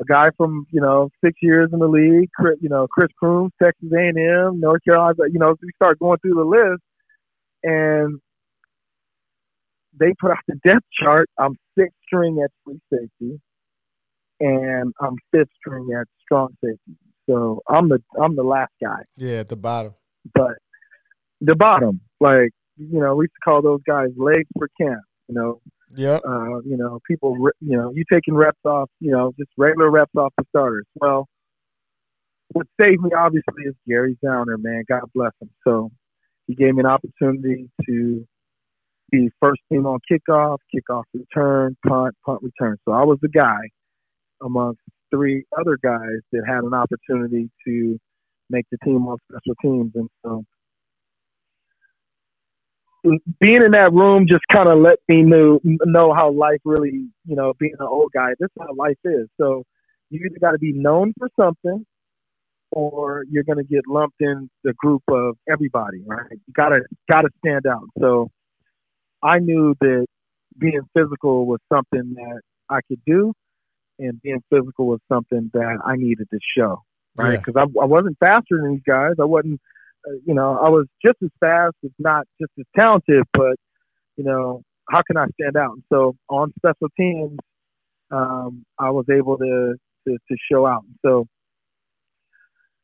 [0.00, 3.52] a guy from you know six years in the league, Chris, you know Chris Crooms,
[3.62, 5.14] Texas A&M, North Carolina.
[5.30, 6.82] You know, we start going through the list,
[7.62, 8.18] and
[9.98, 11.28] they put out the depth chart.
[11.38, 13.40] I'm sixth string at free safety,
[14.40, 16.96] and I'm fifth string at strong safety.
[17.28, 19.94] So I'm the I'm the last guy yeah, at the bottom.
[20.34, 20.54] but
[21.40, 25.02] the bottom, like you know, we used to call those guys legs for camp.
[25.28, 25.60] You know,
[25.94, 26.18] yeah.
[26.26, 30.14] uh, you know, people, you know, you taking reps off, you know, just regular reps
[30.16, 30.86] off the starters.
[30.96, 31.26] Well,
[32.52, 34.84] what saved me obviously is Gary Zauner, man.
[34.88, 35.50] God bless him.
[35.66, 35.90] So
[36.46, 38.26] he gave me an opportunity to
[39.10, 42.76] be first team on kickoff, kickoff return, punt, punt return.
[42.84, 43.58] So I was the guy
[44.42, 47.98] amongst three other guys that had an opportunity to
[48.50, 49.92] make the team on special teams.
[49.94, 50.44] And so
[53.40, 57.36] being in that room just kind of let me know know how life really, you
[57.36, 59.28] know, being an old guy, this is how life is.
[59.40, 59.64] So
[60.10, 61.84] you either got to be known for something,
[62.70, 66.26] or you're going to get lumped in the group of everybody, right?
[66.30, 67.88] You gotta gotta stand out.
[67.98, 68.30] So
[69.22, 70.06] I knew that
[70.58, 73.32] being physical was something that I could do,
[73.98, 76.82] and being physical was something that I needed to show,
[77.16, 77.32] right?
[77.32, 77.38] Yeah.
[77.44, 79.12] Because I, I wasn't faster than these guys.
[79.20, 79.60] I wasn't
[80.26, 83.56] you know, I was just as fast, if not just as talented, but,
[84.16, 85.72] you know, how can I stand out?
[85.72, 87.38] And so on special teams,
[88.10, 89.74] um, I was able to,
[90.06, 90.84] to, to show out.
[91.04, 91.26] So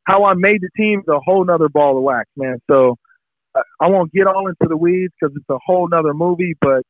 [0.04, 2.58] how I made the team is a whole nother ball of wax, man.
[2.70, 2.96] So
[3.54, 6.82] uh, I won't get all into the weeds because it's a whole nother movie, but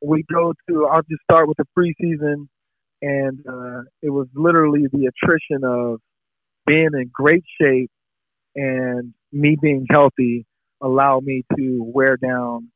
[0.00, 2.48] we go to, I'll just start with the preseason.
[3.02, 6.00] And uh, it was literally the attrition of
[6.66, 7.90] being in great shape
[8.54, 10.46] and me being healthy
[10.82, 12.70] allowed me to wear down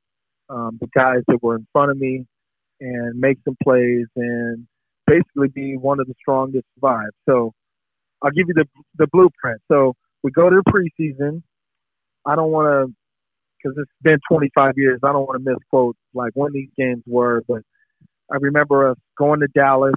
[0.51, 2.27] um, the guys that were in front of me
[2.81, 4.67] and make some plays and
[5.07, 7.11] basically be one of the strongest survive.
[7.29, 7.53] So
[8.23, 8.67] I'll give you the
[8.97, 9.61] the blueprint.
[9.71, 11.43] So we go to the preseason.
[12.27, 12.95] I don't want to
[13.63, 15.01] because it's been 25 years.
[15.03, 17.63] I don't want to misquote like when these games were, but
[18.31, 19.95] I remember us going to Dallas,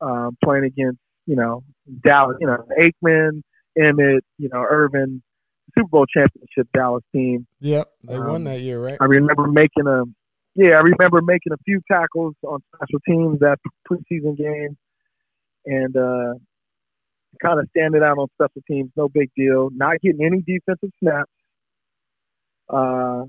[0.00, 1.62] um, playing against you know
[2.04, 3.42] Dallas, you know Aikman,
[3.78, 5.22] Emmitt, you know Irvin,
[5.76, 7.46] Super Bowl championship Dallas team.
[7.60, 7.88] Yep.
[8.04, 8.98] They Um, won that year, right?
[9.00, 10.04] I remember making a
[10.54, 13.58] yeah, I remember making a few tackles on special teams that
[13.90, 14.76] preseason game,
[15.64, 16.34] and uh,
[17.42, 18.90] kind of standing out on special teams.
[18.94, 19.70] No big deal.
[19.72, 21.30] Not getting any defensive snaps.
[22.68, 23.24] Uh,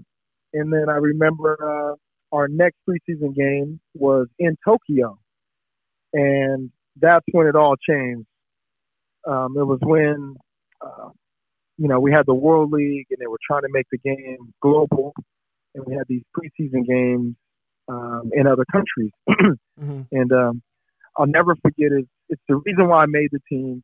[0.54, 5.18] and then I remember uh, our next preseason game was in Tokyo,
[6.12, 8.28] and that's when it all changed.
[9.26, 10.36] Um, it was when
[10.82, 11.10] uh,
[11.84, 14.54] you know, we had the World League, and they were trying to make the game
[14.62, 15.14] global,
[15.76, 17.36] and we had these preseason games
[17.90, 19.12] um, in other countries.
[19.30, 20.04] mm-hmm.
[20.14, 20.62] And um,
[21.18, 22.08] I'll never forget it.
[22.30, 23.84] It's the reason why I made the team.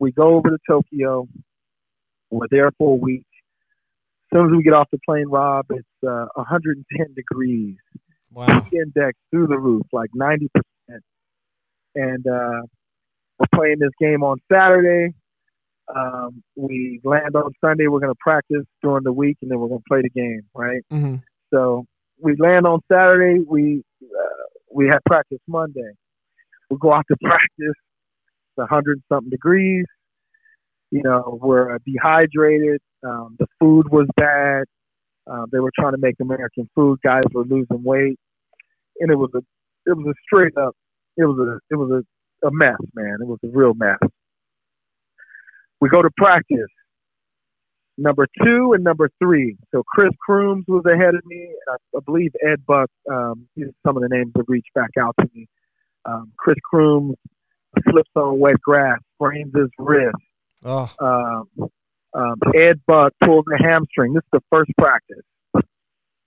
[0.00, 1.28] We go over to Tokyo.
[2.30, 3.26] We're there for a week.
[4.32, 7.76] As soon as we get off the plane, Rob, it's uh, 110 degrees.
[8.32, 8.66] Wow.
[8.72, 10.48] Index through the roof, like 90%.
[11.94, 12.62] And uh,
[13.38, 15.14] we're playing this game on Saturday.
[15.94, 17.86] Um, we land on Sunday.
[17.86, 20.42] We're going to practice during the week, and then we're going to play the game,
[20.54, 20.82] right?
[20.92, 21.16] Mm-hmm.
[21.52, 21.86] So
[22.18, 23.40] we land on Saturday.
[23.46, 25.92] We uh, we had practice Monday.
[26.70, 27.48] We go out to practice.
[27.58, 29.86] It's a hundred something degrees.
[30.90, 32.80] You know, we're dehydrated.
[33.04, 34.64] Um, the food was bad.
[35.26, 36.98] Um, they were trying to make American food.
[37.04, 38.18] Guys were losing weight,
[38.98, 39.38] and it was a
[39.86, 40.74] it was a straight up
[41.16, 42.02] it was a it was
[42.42, 43.18] a, a mess, man.
[43.20, 43.98] It was a real mess.
[45.80, 46.68] We go to practice.
[47.98, 49.56] Number two and number three.
[49.72, 51.50] So Chris Crooms was ahead of me.
[51.68, 52.88] I, I believe Ed Buck.
[53.10, 53.46] Um,
[53.86, 55.46] some of the names have reached back out to me.
[56.06, 57.16] Um, Chris Crooms
[57.90, 60.16] slips on wet grass, sprains his wrist.
[60.64, 61.68] Oh, Um,
[62.14, 64.14] um, Ed Buck pulls a hamstring.
[64.14, 65.24] This is the first practice,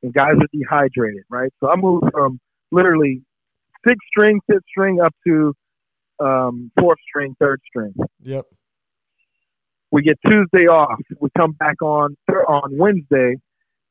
[0.02, 1.52] and guys are dehydrated, right?
[1.60, 2.40] So I moved from
[2.72, 3.22] literally
[3.86, 5.54] sixth string, fifth string, up to
[6.20, 7.94] um, fourth string, third string.
[8.22, 8.46] yep.
[9.94, 11.00] We get Tuesday off.
[11.20, 12.18] We come back on
[12.48, 13.36] on Wednesday,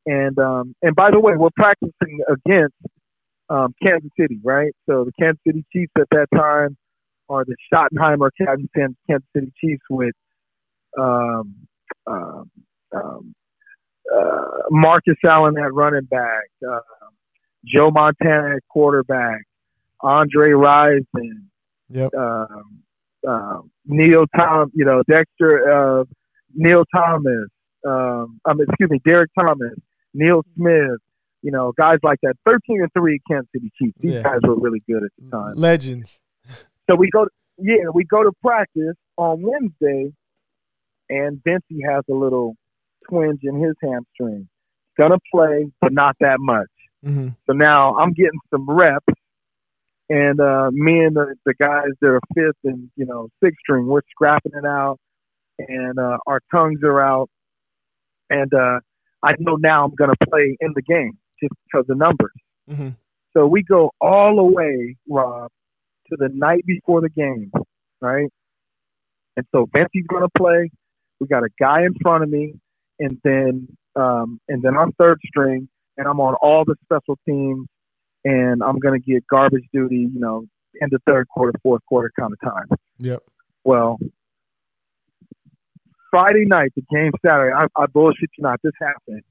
[0.05, 2.75] and um, and by the way, we're practicing against
[3.49, 4.73] um, Kansas City, right?
[4.91, 6.77] So the Kansas City Chiefs at that time
[7.29, 10.17] are the Schottenheimer Kansas Kansas City Chiefs with
[10.99, 11.55] um,
[12.09, 12.51] um,
[12.93, 13.35] um,
[14.13, 16.81] uh, Marcus Allen at running back, uh,
[17.65, 19.43] Joe Montana at quarterback,
[20.01, 21.45] Andre Rison,
[21.91, 22.11] Yep.
[22.19, 22.83] um,
[23.27, 26.05] um, Neil Tom, you know, Dexter, uh,
[26.55, 27.49] Neil Thomas,
[27.87, 29.75] um, I mean, excuse me, Derrick Thomas,
[30.15, 30.99] Neil Smith,
[31.43, 32.35] you know, guys like that.
[32.47, 33.97] 13 and 3 Kansas City Chiefs.
[34.01, 34.23] These Yeah.
[34.23, 35.55] guys were really good at the time.
[35.57, 36.21] Legends.
[36.89, 40.13] So we go, to, yeah, we go to practice on Wednesday,
[41.09, 42.55] and Vencie has a little
[43.09, 44.49] twinge in his hamstring.
[44.99, 46.69] Gonna play, but not that much.
[47.05, 47.29] Mm-hmm.
[47.47, 49.05] So now I'm getting some reps,
[50.13, 53.87] and uh, me and the, the guys that are fifth and you know sixth string,
[53.87, 54.99] we're scrapping it out,
[55.59, 57.31] and uh, our tongues are out,
[58.29, 58.81] and uh,
[59.23, 62.35] I know now I'm going to play in the game just because of numbers.
[62.71, 62.91] Mm-hmm.
[63.35, 65.51] So we go all the way, Rob,
[66.11, 67.51] to the night before the game,
[68.03, 68.29] right?
[69.39, 70.71] And so Vencie's going to play.
[71.21, 72.53] We got a guy in front of me,
[72.99, 77.67] and then um, and then I'm third string, and I'm on all the special teams,
[78.25, 80.45] and I'm going to get garbage duty, you know,
[80.81, 82.67] in the third quarter, fourth quarter kind of time.
[82.99, 83.21] Yep.
[83.65, 83.99] Well,
[86.11, 89.23] Friday night, the game Saturday, I, I bullshit you not, this happened.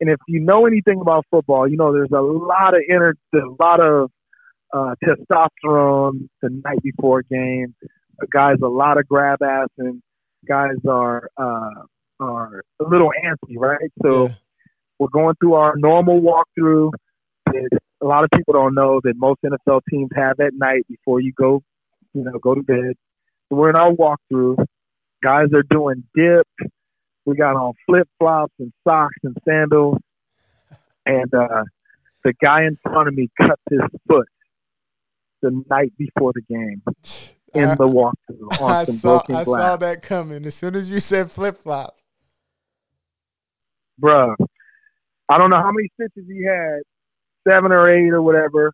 [0.00, 3.44] And if you know anything about football, you know there's a lot of inner, there's
[3.44, 4.10] a lot of
[4.72, 7.74] uh, testosterone the night before a game.
[8.20, 10.00] Uh, guys, a lot of grab ass, and
[10.46, 11.82] guys are uh,
[12.20, 13.90] are a little antsy, right?
[14.02, 14.34] So Yeah.
[15.00, 16.92] we're going through our normal walkthrough.
[17.54, 17.68] And
[18.00, 21.32] a lot of people don't know that most NFL teams have at night before you
[21.32, 21.62] go,
[22.14, 22.94] you know, go to bed.
[23.48, 24.64] So we're in our walkthrough.
[25.22, 26.46] Guys are doing dip.
[27.24, 29.98] We got on flip flops and socks and sandals.
[31.04, 31.64] And uh,
[32.24, 34.28] the guy in front of me cut his foot
[35.42, 36.82] the night before the game
[37.54, 41.30] in I, the walkthrough I saw I saw that coming as soon as you said
[41.30, 41.96] flip flop.
[44.00, 44.34] bruh,
[45.28, 46.80] I don't know how many stitches he had,
[47.48, 48.72] seven or eight or whatever.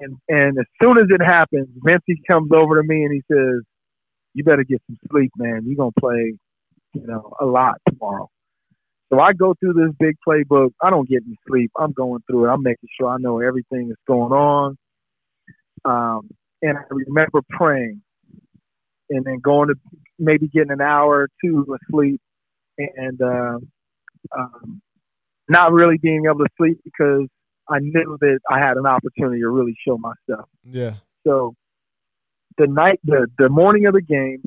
[0.00, 3.62] And and as soon as it happens, Vencie comes over to me and he says,
[4.34, 5.64] "You better get some sleep, man.
[5.66, 6.34] You're gonna play,
[6.94, 8.28] you know, a lot tomorrow."
[9.12, 10.70] So I go through this big playbook.
[10.82, 11.70] I don't get any sleep.
[11.78, 12.52] I'm going through it.
[12.52, 14.76] I'm making sure I know everything that's going on.
[15.84, 16.28] Um,
[16.62, 18.02] and I remember praying,
[19.10, 19.74] and then going to
[20.18, 22.20] maybe getting an hour or two of sleep,
[22.78, 23.58] and uh,
[24.36, 24.82] um,
[25.48, 27.26] not really being able to sleep because
[27.70, 30.48] I knew that I had an opportunity to really show myself.
[30.64, 30.94] Yeah.
[31.26, 31.54] So
[32.56, 34.42] the night, the the morning of the game,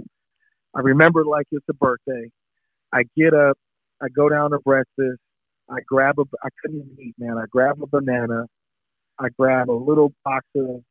[0.76, 2.30] I remember like it's a birthday.
[2.94, 3.58] I get up,
[4.02, 5.20] I go down to breakfast.
[5.70, 7.38] I grab a, I couldn't even eat, man.
[7.38, 8.46] I grab a banana.
[9.20, 10.82] I grab a little box of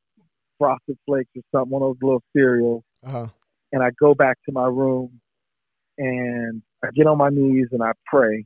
[0.58, 3.26] frosted flakes or something, one of those little cereals Uh-huh.
[3.72, 5.20] and I go back to my room
[5.98, 8.44] and I get on my knees and I pray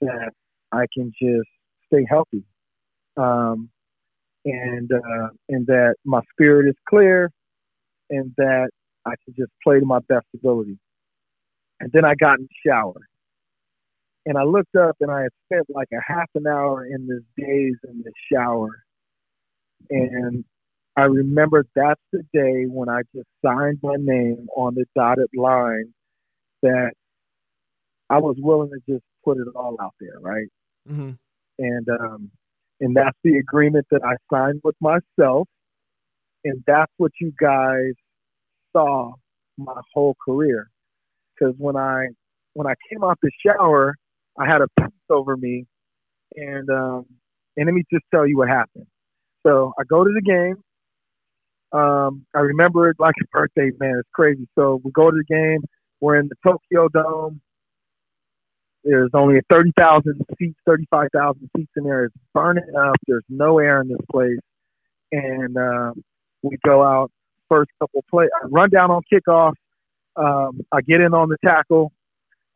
[0.00, 0.32] that
[0.72, 1.48] I can just
[1.86, 2.44] stay healthy.
[3.16, 3.70] Um,
[4.44, 7.30] and uh, and that my spirit is clear
[8.10, 8.70] and that
[9.04, 10.78] I can just play to my best ability.
[11.80, 12.94] And then I got in the shower.
[14.24, 17.22] And I looked up and I had spent like a half an hour in this
[17.36, 18.70] daze in the shower.
[19.88, 20.44] And
[20.96, 25.92] I remember that's the day when I just signed my name on the dotted line
[26.62, 26.92] that
[28.10, 30.48] I was willing to just put it all out there, right?
[30.88, 31.10] Mm-hmm.
[31.58, 32.30] And um,
[32.80, 35.48] and that's the agreement that I signed with myself,
[36.44, 37.92] and that's what you guys
[38.72, 39.12] saw
[39.56, 40.68] my whole career.
[41.34, 42.08] Because when I
[42.54, 43.94] when I came out the shower,
[44.38, 45.66] I had a peace over me,
[46.34, 47.06] and um,
[47.56, 48.86] and let me just tell you what happened.
[49.46, 50.56] So I go to the game.
[51.72, 53.96] Um, I remember it like a birthday, man.
[53.98, 54.46] It's crazy.
[54.58, 55.60] So we go to the game.
[56.00, 57.40] We're in the Tokyo Dome.
[58.86, 62.04] There's only 30,000 seats, 35,000 seats in there.
[62.04, 62.94] It's burning up.
[63.06, 64.38] There's no air in this place.
[65.10, 65.92] And uh,
[66.42, 67.10] we go out
[67.48, 68.26] first couple play.
[68.42, 69.54] I run down on kickoff.
[70.16, 71.92] Um, I get in on the tackle.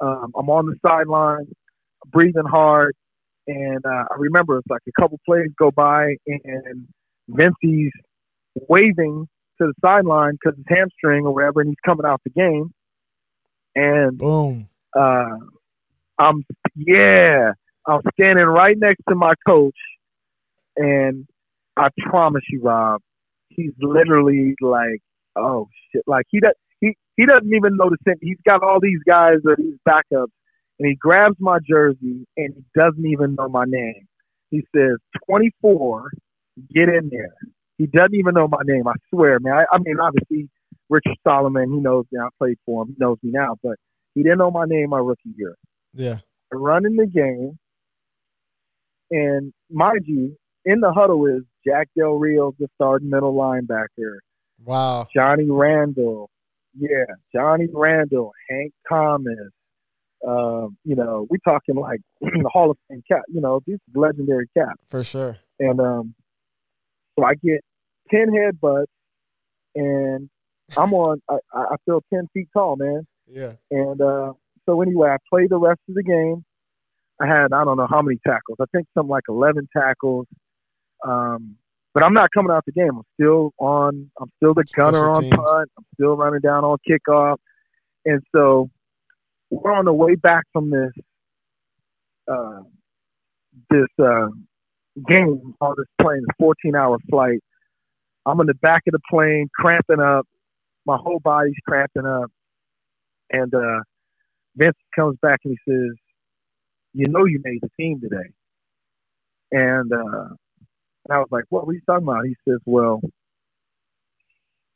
[0.00, 1.48] Um, I'm on the sideline,
[2.06, 2.94] breathing hard.
[3.46, 6.86] And uh, I remember it's like a couple plays go by, and
[7.28, 7.92] Vencie's
[8.68, 9.28] waving
[9.60, 12.72] to the sideline because his hamstring or whatever, and he's coming out the game.
[13.74, 14.68] And Boom.
[14.96, 15.36] uh,
[16.20, 16.44] I'm
[16.76, 17.52] yeah,
[17.86, 19.76] I'm standing right next to my coach,
[20.76, 21.26] and
[21.76, 23.00] I promise you, Rob,
[23.48, 25.00] he's literally like,
[25.36, 28.16] oh shit, like he does he he doesn't even know the same.
[28.20, 30.32] He's got all these guys that he's backups,
[30.78, 34.06] and he grabs my jersey and he doesn't even know my name.
[34.50, 34.98] He says,
[35.28, 36.10] 24,
[36.74, 37.34] get in there.
[37.78, 38.86] He doesn't even know my name.
[38.88, 39.54] I swear, man.
[39.54, 40.50] I, I mean, obviously,
[40.90, 42.18] Richard Solomon, he knows me.
[42.20, 42.88] I played for him.
[42.88, 43.76] He knows me now, but
[44.14, 45.56] he didn't know my name my rookie year.
[45.94, 46.18] Yeah.
[46.52, 47.58] Running the game,
[49.10, 54.18] and mind you, in the huddle is Jack Del Rio, the starting middle linebacker.
[54.64, 55.06] Wow.
[55.14, 56.28] Johnny Randle,
[56.78, 59.50] yeah, Johnny Randle, Hank Thomas.
[60.26, 63.22] Um, you know, we talking like the Hall of Fame cap.
[63.28, 64.80] You know, these legendary caps.
[64.90, 65.38] For sure.
[65.58, 66.14] And um,
[67.18, 67.60] so I get
[68.10, 68.86] ten headbutts,
[69.74, 70.28] and
[70.76, 71.22] I'm on.
[71.28, 73.06] I, I feel ten feet tall, man.
[73.26, 73.52] Yeah.
[73.70, 74.32] And uh,
[74.66, 76.44] so anyway, I played the rest of the game.
[77.20, 78.58] I had I don't know how many tackles.
[78.60, 80.26] I think something like eleven tackles.
[81.06, 81.56] Um,
[81.92, 82.90] but I'm not coming out the game.
[82.96, 84.10] I'm still on.
[84.20, 85.70] I'm still the gunner on punt.
[85.76, 87.36] I'm still running down on kickoff.
[88.04, 88.70] And so
[89.50, 90.92] we're on the way back from this
[92.30, 92.60] uh,
[93.70, 94.28] this uh,
[95.08, 97.40] game on this plane, a 14 hour flight.
[98.26, 100.26] I'm in the back of the plane, cramping up.
[100.86, 102.30] My whole body's cramping up.
[103.30, 103.80] And uh,
[104.56, 105.96] Vince comes back and he says,
[106.94, 108.30] "You know you made the team today."
[109.52, 110.28] And uh,
[111.06, 111.66] and I was like, "What?
[111.68, 113.00] Are you talking about?" He says, "Well,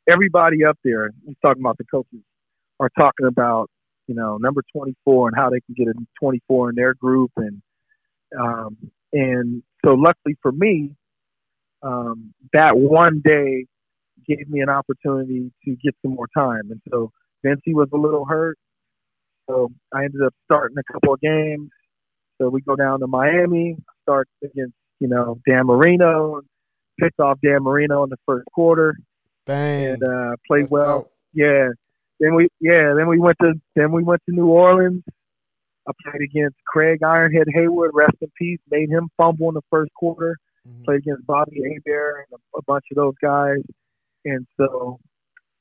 [0.09, 2.21] everybody up there, he's talking about the coaches,
[2.79, 3.69] are talking about
[4.07, 7.61] you know number 24 and how they can get a 24 in their group, and
[8.39, 8.77] um,
[9.13, 10.91] and so luckily for me,
[11.83, 13.65] um, that one day
[14.27, 17.11] gave me an opportunity to get some more time, and so
[17.45, 18.57] Vencie was a little hurt,
[19.47, 21.69] so I ended up starting a couple of games.
[22.41, 26.41] So we go down to Miami, start against you know Dan Marino,
[26.99, 28.97] picked off Dan Marino in the first quarter,
[29.45, 29.85] Bang.
[29.93, 31.01] and uh, played Let's well.
[31.03, 31.09] go.
[31.33, 31.67] Yeah.
[32.19, 35.03] Then we yeah, then we went to then we went to New Orleans.
[35.87, 39.93] I played against Craig Ironhead Heyward, rest in peace, made him fumble in the first
[39.93, 40.37] quarter.
[40.67, 40.85] Mhm.
[40.85, 43.59] Played against Bobby Hebert and a, a bunch of those guys.
[44.23, 44.99] And so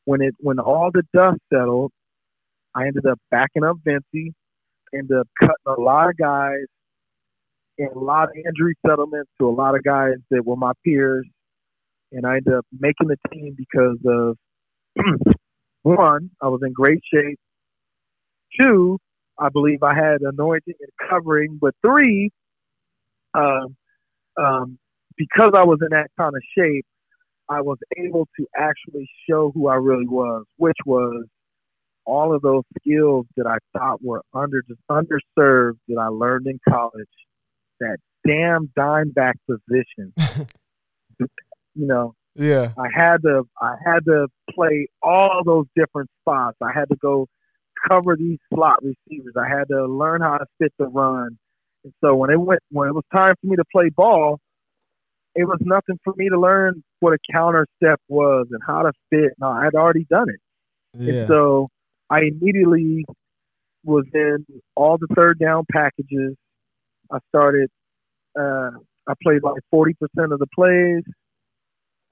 [0.07, 1.93] when it when all the dust settled,
[2.75, 4.33] I ended up backing up Vencie,
[4.95, 6.67] ended up cutting a lot of guys
[7.79, 11.27] and a lot of injury settlements to a lot of guys that were my peers.
[12.13, 14.37] And I ended up making the team because of
[15.83, 17.39] one, I was in great shape.
[18.61, 18.99] Two,
[19.39, 21.59] I believe I had anointing and covering.
[21.61, 22.31] But three,
[23.35, 23.77] um,
[24.37, 24.79] um,
[25.17, 26.87] because I was in that kind of shape,
[27.49, 31.27] I was able to actually show who I really was, which was
[32.07, 36.61] all of those skills that I thought were under just underserved that I learned in
[36.69, 37.09] college.
[37.81, 40.13] That damn dime back position.
[41.19, 41.27] you
[41.75, 42.73] know, Yeah.
[42.79, 46.57] I had to I had to play all those different spots.
[46.63, 47.27] I had to go
[47.89, 49.35] cover these slot receivers.
[49.37, 51.39] I had to learn how to fit the run.
[51.85, 54.41] And so when it went when it was time for me to play ball,
[55.35, 58.93] it was nothing for me to learn what a counter step was and how to
[59.11, 59.33] fit.
[59.39, 60.41] No, I had already done it.
[60.97, 61.13] Yeah.
[61.13, 61.69] And so
[62.15, 63.05] I immediately
[63.83, 64.47] was in
[64.77, 66.37] all the third down packages.
[67.11, 67.69] I started,
[68.39, 68.71] uh,
[69.09, 69.93] I played like 40%
[70.33, 71.03] of the plays.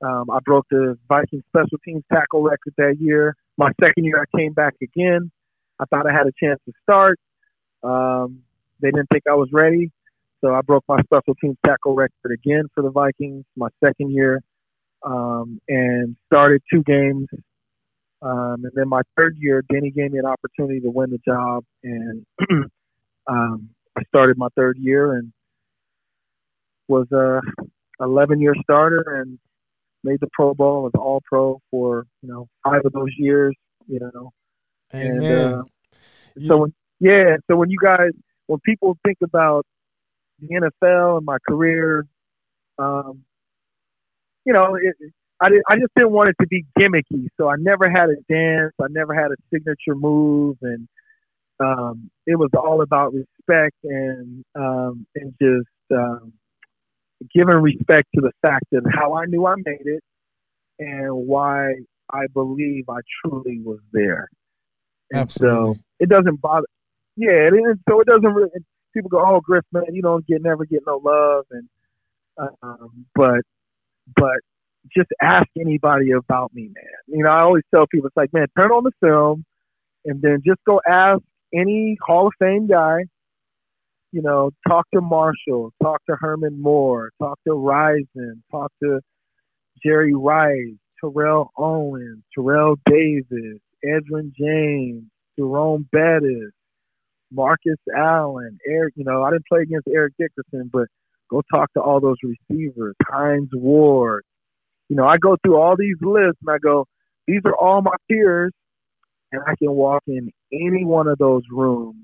[0.04, 3.36] Um, I broke the Viking special teams tackle record that year.
[3.56, 5.30] My second year, I came back again.
[5.78, 7.18] I thought I had a chance to start.
[7.84, 8.40] Um,
[8.80, 9.92] they didn't think I was ready,
[10.40, 14.40] so I broke my special teams tackle record again for the Vikings my second year,
[15.04, 17.28] um, and started two games.
[18.22, 21.64] Um, and then my third year, Denny gave me an opportunity to win the job,
[21.82, 22.24] and
[23.26, 25.32] um, I started my third year and
[26.88, 27.40] was a
[28.00, 29.38] 11 year starter and
[30.04, 33.54] made the Pro Bowl, was All Pro for you know five of those years.
[33.88, 34.32] You know,
[34.94, 35.10] Amen.
[35.10, 35.62] and uh,
[36.46, 38.10] so when yeah, so when you guys
[38.46, 39.66] when people think about
[40.40, 42.06] the NFL and my career,
[42.78, 43.24] um,
[44.44, 44.94] you know, it,
[45.42, 47.26] I did, I just didn't want it to be gimmicky.
[47.36, 48.72] So I never had a dance.
[48.80, 50.88] I never had a signature move, and
[51.58, 56.32] um, it was all about respect and um, and just um,
[57.34, 60.02] giving respect to the fact of how I knew I made it
[60.78, 61.74] and why
[62.10, 64.28] I believe I truly was there.
[65.10, 65.74] And Absolutely.
[65.74, 66.66] so it doesn't bother.
[67.16, 67.78] Yeah, it.
[67.88, 68.50] So it doesn't really.
[68.94, 71.68] People go, "Oh, Griff, man, you don't get never get no love," and
[72.62, 73.40] um, but
[74.16, 74.38] but
[74.96, 76.84] just ask anybody about me, man.
[77.06, 79.44] You know, I always tell people, it's like, man, turn on the film,
[80.04, 81.20] and then just go ask
[81.54, 83.04] any Hall of Fame guy.
[84.10, 89.00] You know, talk to Marshall, talk to Herman Moore, talk to Rison, talk to
[89.84, 95.04] Jerry Rice, Terrell Owens, Terrell Davis, Edwin James,
[95.38, 96.52] Jerome Bettis,
[97.32, 98.94] Marcus Allen, Eric.
[98.96, 100.88] You know, I didn't play against Eric Dickerson, but
[101.30, 104.24] go talk to all those receivers, Hines Ward.
[104.92, 106.86] You know, I go through all these lists and I go,
[107.26, 108.52] these are all my peers,
[109.32, 111.96] and I can walk in any one of those rooms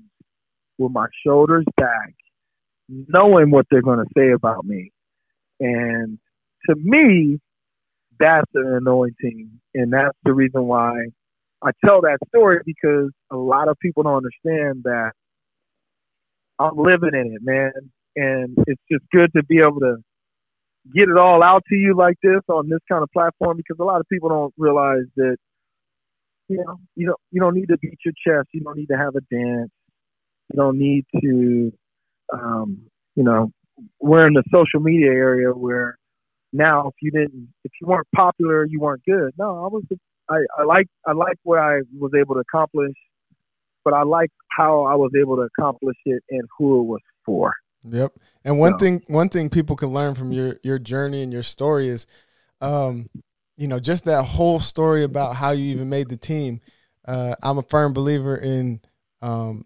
[0.79, 2.15] with my shoulders back,
[2.89, 4.91] knowing what they're going to say about me.
[5.59, 6.17] And
[6.67, 7.37] to me,
[8.19, 10.95] that's an anointing, and that's the reason why
[11.63, 15.11] I tell that story because a lot of people don't understand that
[16.57, 17.71] I'm living in it, man.
[18.15, 19.97] And it's just good to be able to
[20.93, 23.83] get it all out to you like this on this kind of platform because a
[23.83, 25.37] lot of people don't realize that
[26.47, 28.97] you know you don't you don't need to beat your chest, you don't need to
[28.97, 29.71] have a dance,
[30.51, 31.71] you don't need to
[32.33, 32.83] um,
[33.15, 33.51] you know
[33.99, 35.97] we're in the social media area where
[36.51, 39.31] now if you didn't if you weren't popular you weren't good.
[39.37, 39.83] No, I was
[40.29, 42.95] I, I like I like what I was able to accomplish,
[43.83, 47.53] but I like how I was able to accomplish it and who it was for.
[47.83, 48.13] Yep.
[48.43, 51.43] And one So- thing one thing people can learn from your your journey and your
[51.43, 52.05] story is
[52.61, 53.09] um
[53.57, 56.61] you know just that whole story about how you even made the team.
[57.05, 58.81] Uh I'm a firm believer in
[59.21, 59.65] um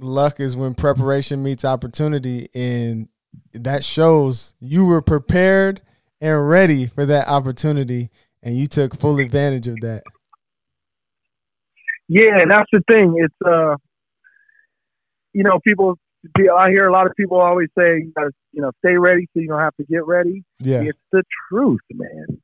[0.00, 3.08] luck is when preparation meets opportunity and
[3.52, 5.82] that shows you were prepared
[6.20, 8.10] and ready for that opportunity
[8.42, 10.02] and you took full advantage of that.
[12.08, 13.14] Yeah, and that's the thing.
[13.18, 13.76] It's uh,
[15.32, 15.98] you know, people.
[16.56, 19.40] I hear a lot of people always say, you, gotta, you know, stay ready so
[19.40, 20.44] you don't have to get ready.
[20.58, 20.82] Yeah.
[20.82, 22.40] It's the truth, man.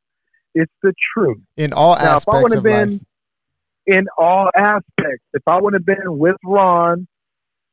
[0.55, 1.39] It's the truth.
[1.57, 3.01] In all Now, if I aspects of been life.
[3.87, 7.07] in all aspects, if I would have been with Ron,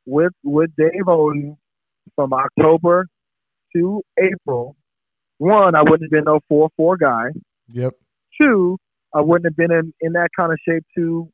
[0.06, 1.56] with with Dave Oden
[2.14, 3.06] from October
[3.76, 4.76] to April,
[5.38, 7.26] one, I wouldn't have been no four four guy.
[7.72, 7.94] Yep.
[8.40, 8.78] Two,
[9.14, 11.28] I wouldn't have been in, in that kind of shape to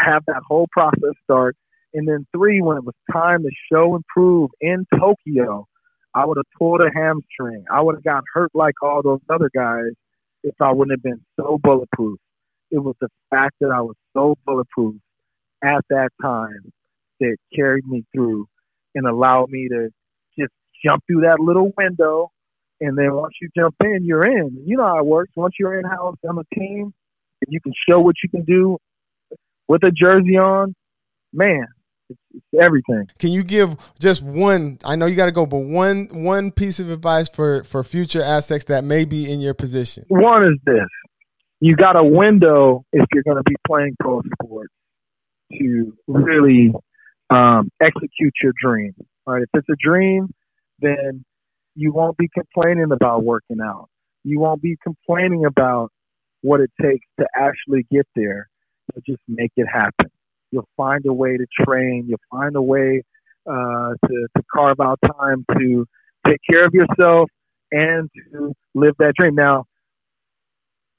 [0.00, 1.56] have that whole process start.
[1.92, 5.66] And then three, when it was time to show and prove in Tokyo,
[6.14, 7.64] I would have tore a hamstring.
[7.70, 9.92] I would have got hurt like all those other guys
[10.42, 12.18] if I wouldn't have been so bulletproof.
[12.70, 14.96] It was the fact that I was so bulletproof
[15.62, 16.72] at that time
[17.20, 18.46] that carried me through
[18.94, 19.90] and allowed me to
[20.38, 20.52] just
[20.84, 22.30] jump through that little window.
[22.80, 24.62] And then once you jump in, you're in.
[24.64, 25.32] You know how it works.
[25.36, 26.94] Once you're in house on a team
[27.42, 28.78] and you can show what you can do
[29.68, 30.74] with a jersey on,
[31.32, 31.66] man,
[32.10, 33.08] it's, it's everything.
[33.18, 34.78] Can you give just one?
[34.84, 38.22] I know you got to go, but one one piece of advice for for future
[38.22, 40.04] Aztecs that may be in your position.
[40.08, 40.88] One is this:
[41.60, 44.72] you got a window if you're going to be playing pro sports
[45.52, 46.72] to really
[47.30, 48.92] um, execute your dream.
[49.26, 50.28] All right, if it's a dream,
[50.80, 51.24] then
[51.74, 53.88] you won't be complaining about working out.
[54.24, 55.90] You won't be complaining about
[56.42, 58.48] what it takes to actually get there.
[58.94, 60.10] You'll just make it happen.
[60.50, 62.06] You'll find a way to train.
[62.08, 63.02] You'll find a way
[63.48, 65.86] uh, to, to carve out time to
[66.26, 67.30] take care of yourself
[67.72, 69.34] and to live that dream.
[69.34, 69.64] Now,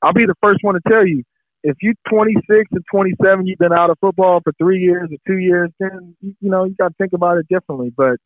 [0.02, 1.24] I'll be the first one to tell you
[1.64, 5.38] if you're 26 and 27, you've been out of football for three years or two
[5.38, 7.91] years, then you, you know you got to think about it differently.
[7.95, 8.18] But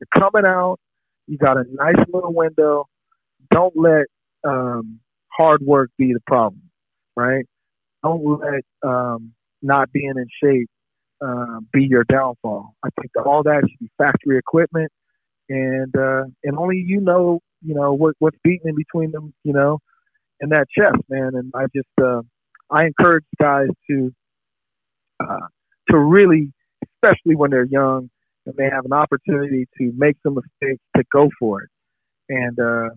[0.00, 0.78] you're coming out,
[1.26, 2.86] you got a nice little window.
[3.50, 4.06] Don't let
[4.44, 6.62] um, hard work be the problem,
[7.16, 7.44] right?
[8.02, 9.32] Don't let um,
[9.62, 10.68] not being in shape
[11.24, 12.74] uh, be your downfall.
[12.84, 14.90] I think all that should be factory equipment,
[15.48, 19.52] and uh, and only you know, you know what what's beating in between them, you
[19.52, 19.78] know,
[20.40, 21.32] and that chest, man.
[21.34, 22.22] And I just uh,
[22.70, 24.12] I encourage guys to
[25.20, 25.46] uh,
[25.90, 26.52] to really,
[26.96, 28.10] especially when they're young
[28.46, 31.68] and they have an opportunity to make some mistakes, to go for it.
[32.28, 32.88] And uh,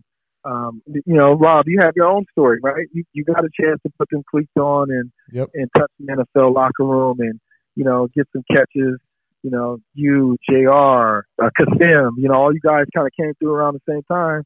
[0.46, 2.88] um, you know, Rob, you have your own story, right?
[2.94, 5.50] You you got a chance to put them cleats on and Yep.
[5.56, 7.40] and touch the NFL locker room and
[7.76, 9.00] you know get some catches.
[9.42, 13.52] You know, you, Jr., uh, Kassim, you know, all you guys kind of came through
[13.54, 14.44] around the same time,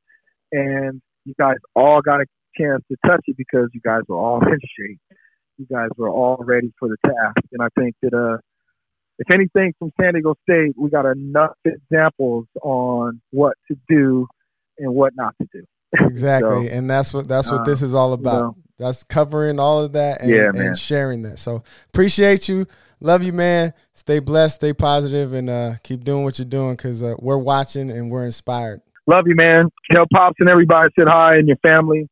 [0.52, 2.26] and you guys all got a
[2.58, 5.00] chance to touch it because you guys were all in shape.
[5.58, 8.38] You guys were all ready for the task, and I think that uh,
[9.20, 14.28] if anything from San Diego State, we got enough examples on what to do
[14.78, 15.66] and what not to do.
[15.94, 18.42] Exactly, So, and that's what that's what uh, this is all about.
[18.42, 18.56] know.
[18.78, 21.40] That's covering all of that and, Yeah, and sharing that.
[21.40, 22.66] So appreciate you,
[23.02, 23.74] love you, man.
[23.94, 27.92] Stay blessed, stay positive, and uh, keep doing what you're doing because uh, we're watching
[27.92, 28.82] and we're inspired.
[29.06, 29.70] Love you, man.
[29.92, 32.08] Tell pops and everybody said hi and your family.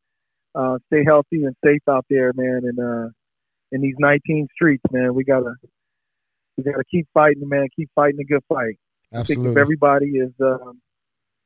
[0.55, 2.61] Uh, stay healthy and safe out there, man.
[2.63, 3.09] And uh,
[3.71, 5.53] in these 19 streets, man, we gotta
[6.57, 7.67] we gotta keep fighting, man.
[7.75, 8.79] Keep fighting a good fight.
[9.13, 10.81] I think if Absolutely, everybody is um,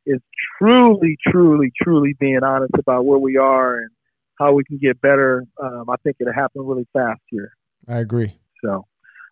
[0.06, 0.20] is
[0.58, 3.90] truly, truly, truly being honest about where we are and
[4.40, 7.54] how we can get better, um, I think it'll happen really fast here.
[7.88, 8.34] I agree.
[8.64, 8.86] So,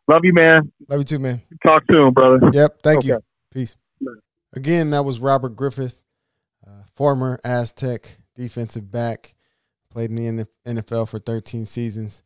[0.07, 0.71] love you, man.
[0.87, 1.41] Love you too, man.
[1.65, 2.39] Talk soon, brother.
[2.51, 2.81] Yep.
[2.83, 3.19] Thank you.
[3.51, 3.75] Peace.
[4.53, 6.01] Again, that was Robert Griffith,
[6.65, 9.35] uh, former Aztec defensive back,
[9.91, 12.23] played in the NFL for 13 seasons,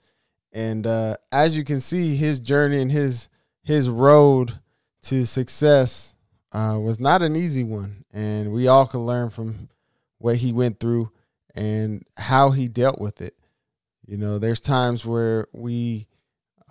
[0.54, 3.28] and uh, as you can see, his journey and his
[3.64, 4.60] his road
[5.04, 6.13] to success
[6.54, 9.70] uh, was not an easy one, and we all can learn from
[10.20, 11.12] what he went through
[11.56, 13.36] and how he dealt with it.
[14.06, 16.08] You know, there's times where we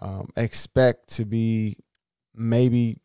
[0.00, 1.76] um, expect to be
[2.34, 2.98] maybe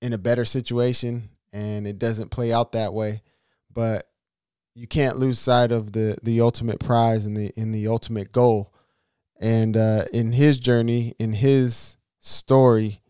[0.00, 3.22] in a better situation and it doesn't play out that way
[3.72, 4.06] but
[4.74, 8.72] you can't lose sight of the the ultimate prize and the in the ultimate goal
[9.40, 13.00] and uh, in his journey in his story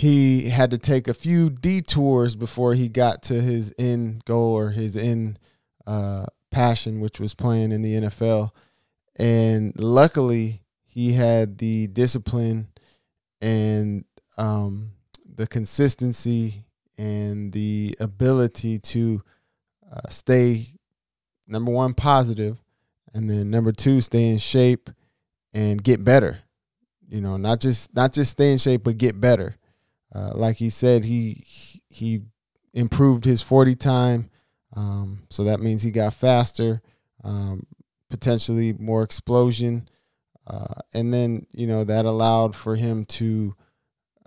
[0.00, 4.70] he had to take a few detours before he got to his end goal or
[4.70, 5.38] his end
[5.86, 8.50] uh, passion which was playing in the NFL
[9.16, 12.68] and luckily he had the discipline
[13.42, 14.06] and
[14.38, 14.92] um,
[15.34, 16.64] the consistency
[16.96, 19.22] and the ability to
[19.92, 20.66] uh, stay
[21.46, 22.56] number one positive
[23.12, 24.88] and then number two stay in shape
[25.52, 26.38] and get better.
[27.06, 29.56] You know not just not just stay in shape but get better
[30.14, 31.44] uh, like he said he
[31.88, 32.22] he
[32.72, 34.30] improved his 40 time.
[34.76, 36.80] Um, so that means he got faster
[37.24, 37.66] um,
[38.08, 39.88] potentially more explosion.
[40.46, 43.54] Uh, and then you know that allowed for him to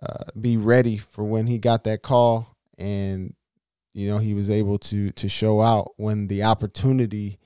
[0.02, 3.34] uh, be ready for when he got that call and
[3.94, 7.40] you know he was able to to show out when the opportunity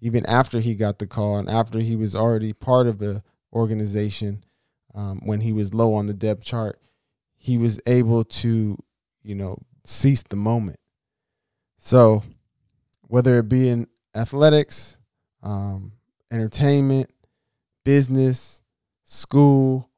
[0.00, 3.22] even after he got the call and after he was already part of the
[3.52, 4.44] organization
[4.94, 6.78] um, when he was low on the depth chart
[7.40, 8.78] he was able to
[9.22, 10.78] you know seize the moment
[11.76, 12.22] so
[13.02, 14.98] whether it be in athletics
[15.42, 15.92] um,
[16.30, 17.12] entertainment
[17.84, 18.60] business
[19.02, 19.90] school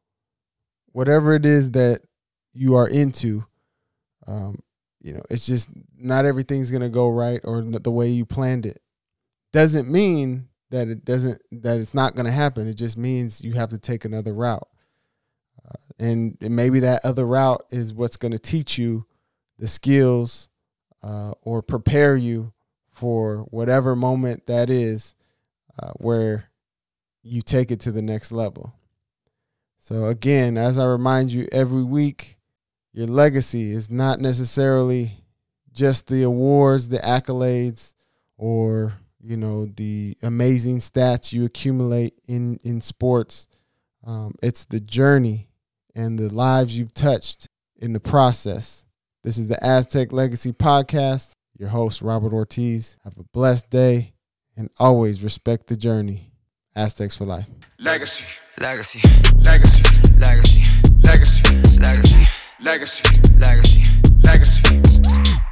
[0.93, 2.01] whatever it is that
[2.53, 3.45] you are into,
[4.27, 4.59] um,
[5.01, 8.81] you know, it's just not everything's gonna go right or the way you planned it.
[9.53, 12.69] Doesn't mean that it doesn't that it's not gonna happen.
[12.69, 14.69] It just means you have to take another route,
[16.03, 19.07] and, maybe that other route is what's gonna teach you
[19.59, 20.49] the skills
[21.03, 22.53] uh, or prepare you
[22.91, 25.15] for whatever moment that is
[25.81, 26.51] uh, where
[27.23, 28.75] you take it to the next level.
[29.79, 32.39] So again, as I remind you every week,
[32.93, 35.25] your legacy is not necessarily
[35.73, 37.95] just the awards, the accolades,
[38.37, 43.47] or you know the amazing stats you accumulate in in sports.
[44.05, 45.49] Um, it's the journey
[45.95, 48.85] and the lives you've touched in the process.
[49.25, 51.33] This is the Aztec Legacy Podcast.
[51.59, 52.97] Your host Robert Ortiz.
[53.05, 54.15] Have a blessed day
[54.57, 56.33] and always respect the journey.
[56.75, 57.47] Aztecs for life.
[57.79, 58.25] Legacy,
[58.59, 59.01] legacy,
[59.45, 59.83] legacy,
[60.19, 60.63] legacy,
[61.03, 61.43] legacy,
[61.79, 62.27] legacy,
[62.61, 63.03] legacy,
[63.39, 63.83] legacy,
[64.25, 65.52] legacy.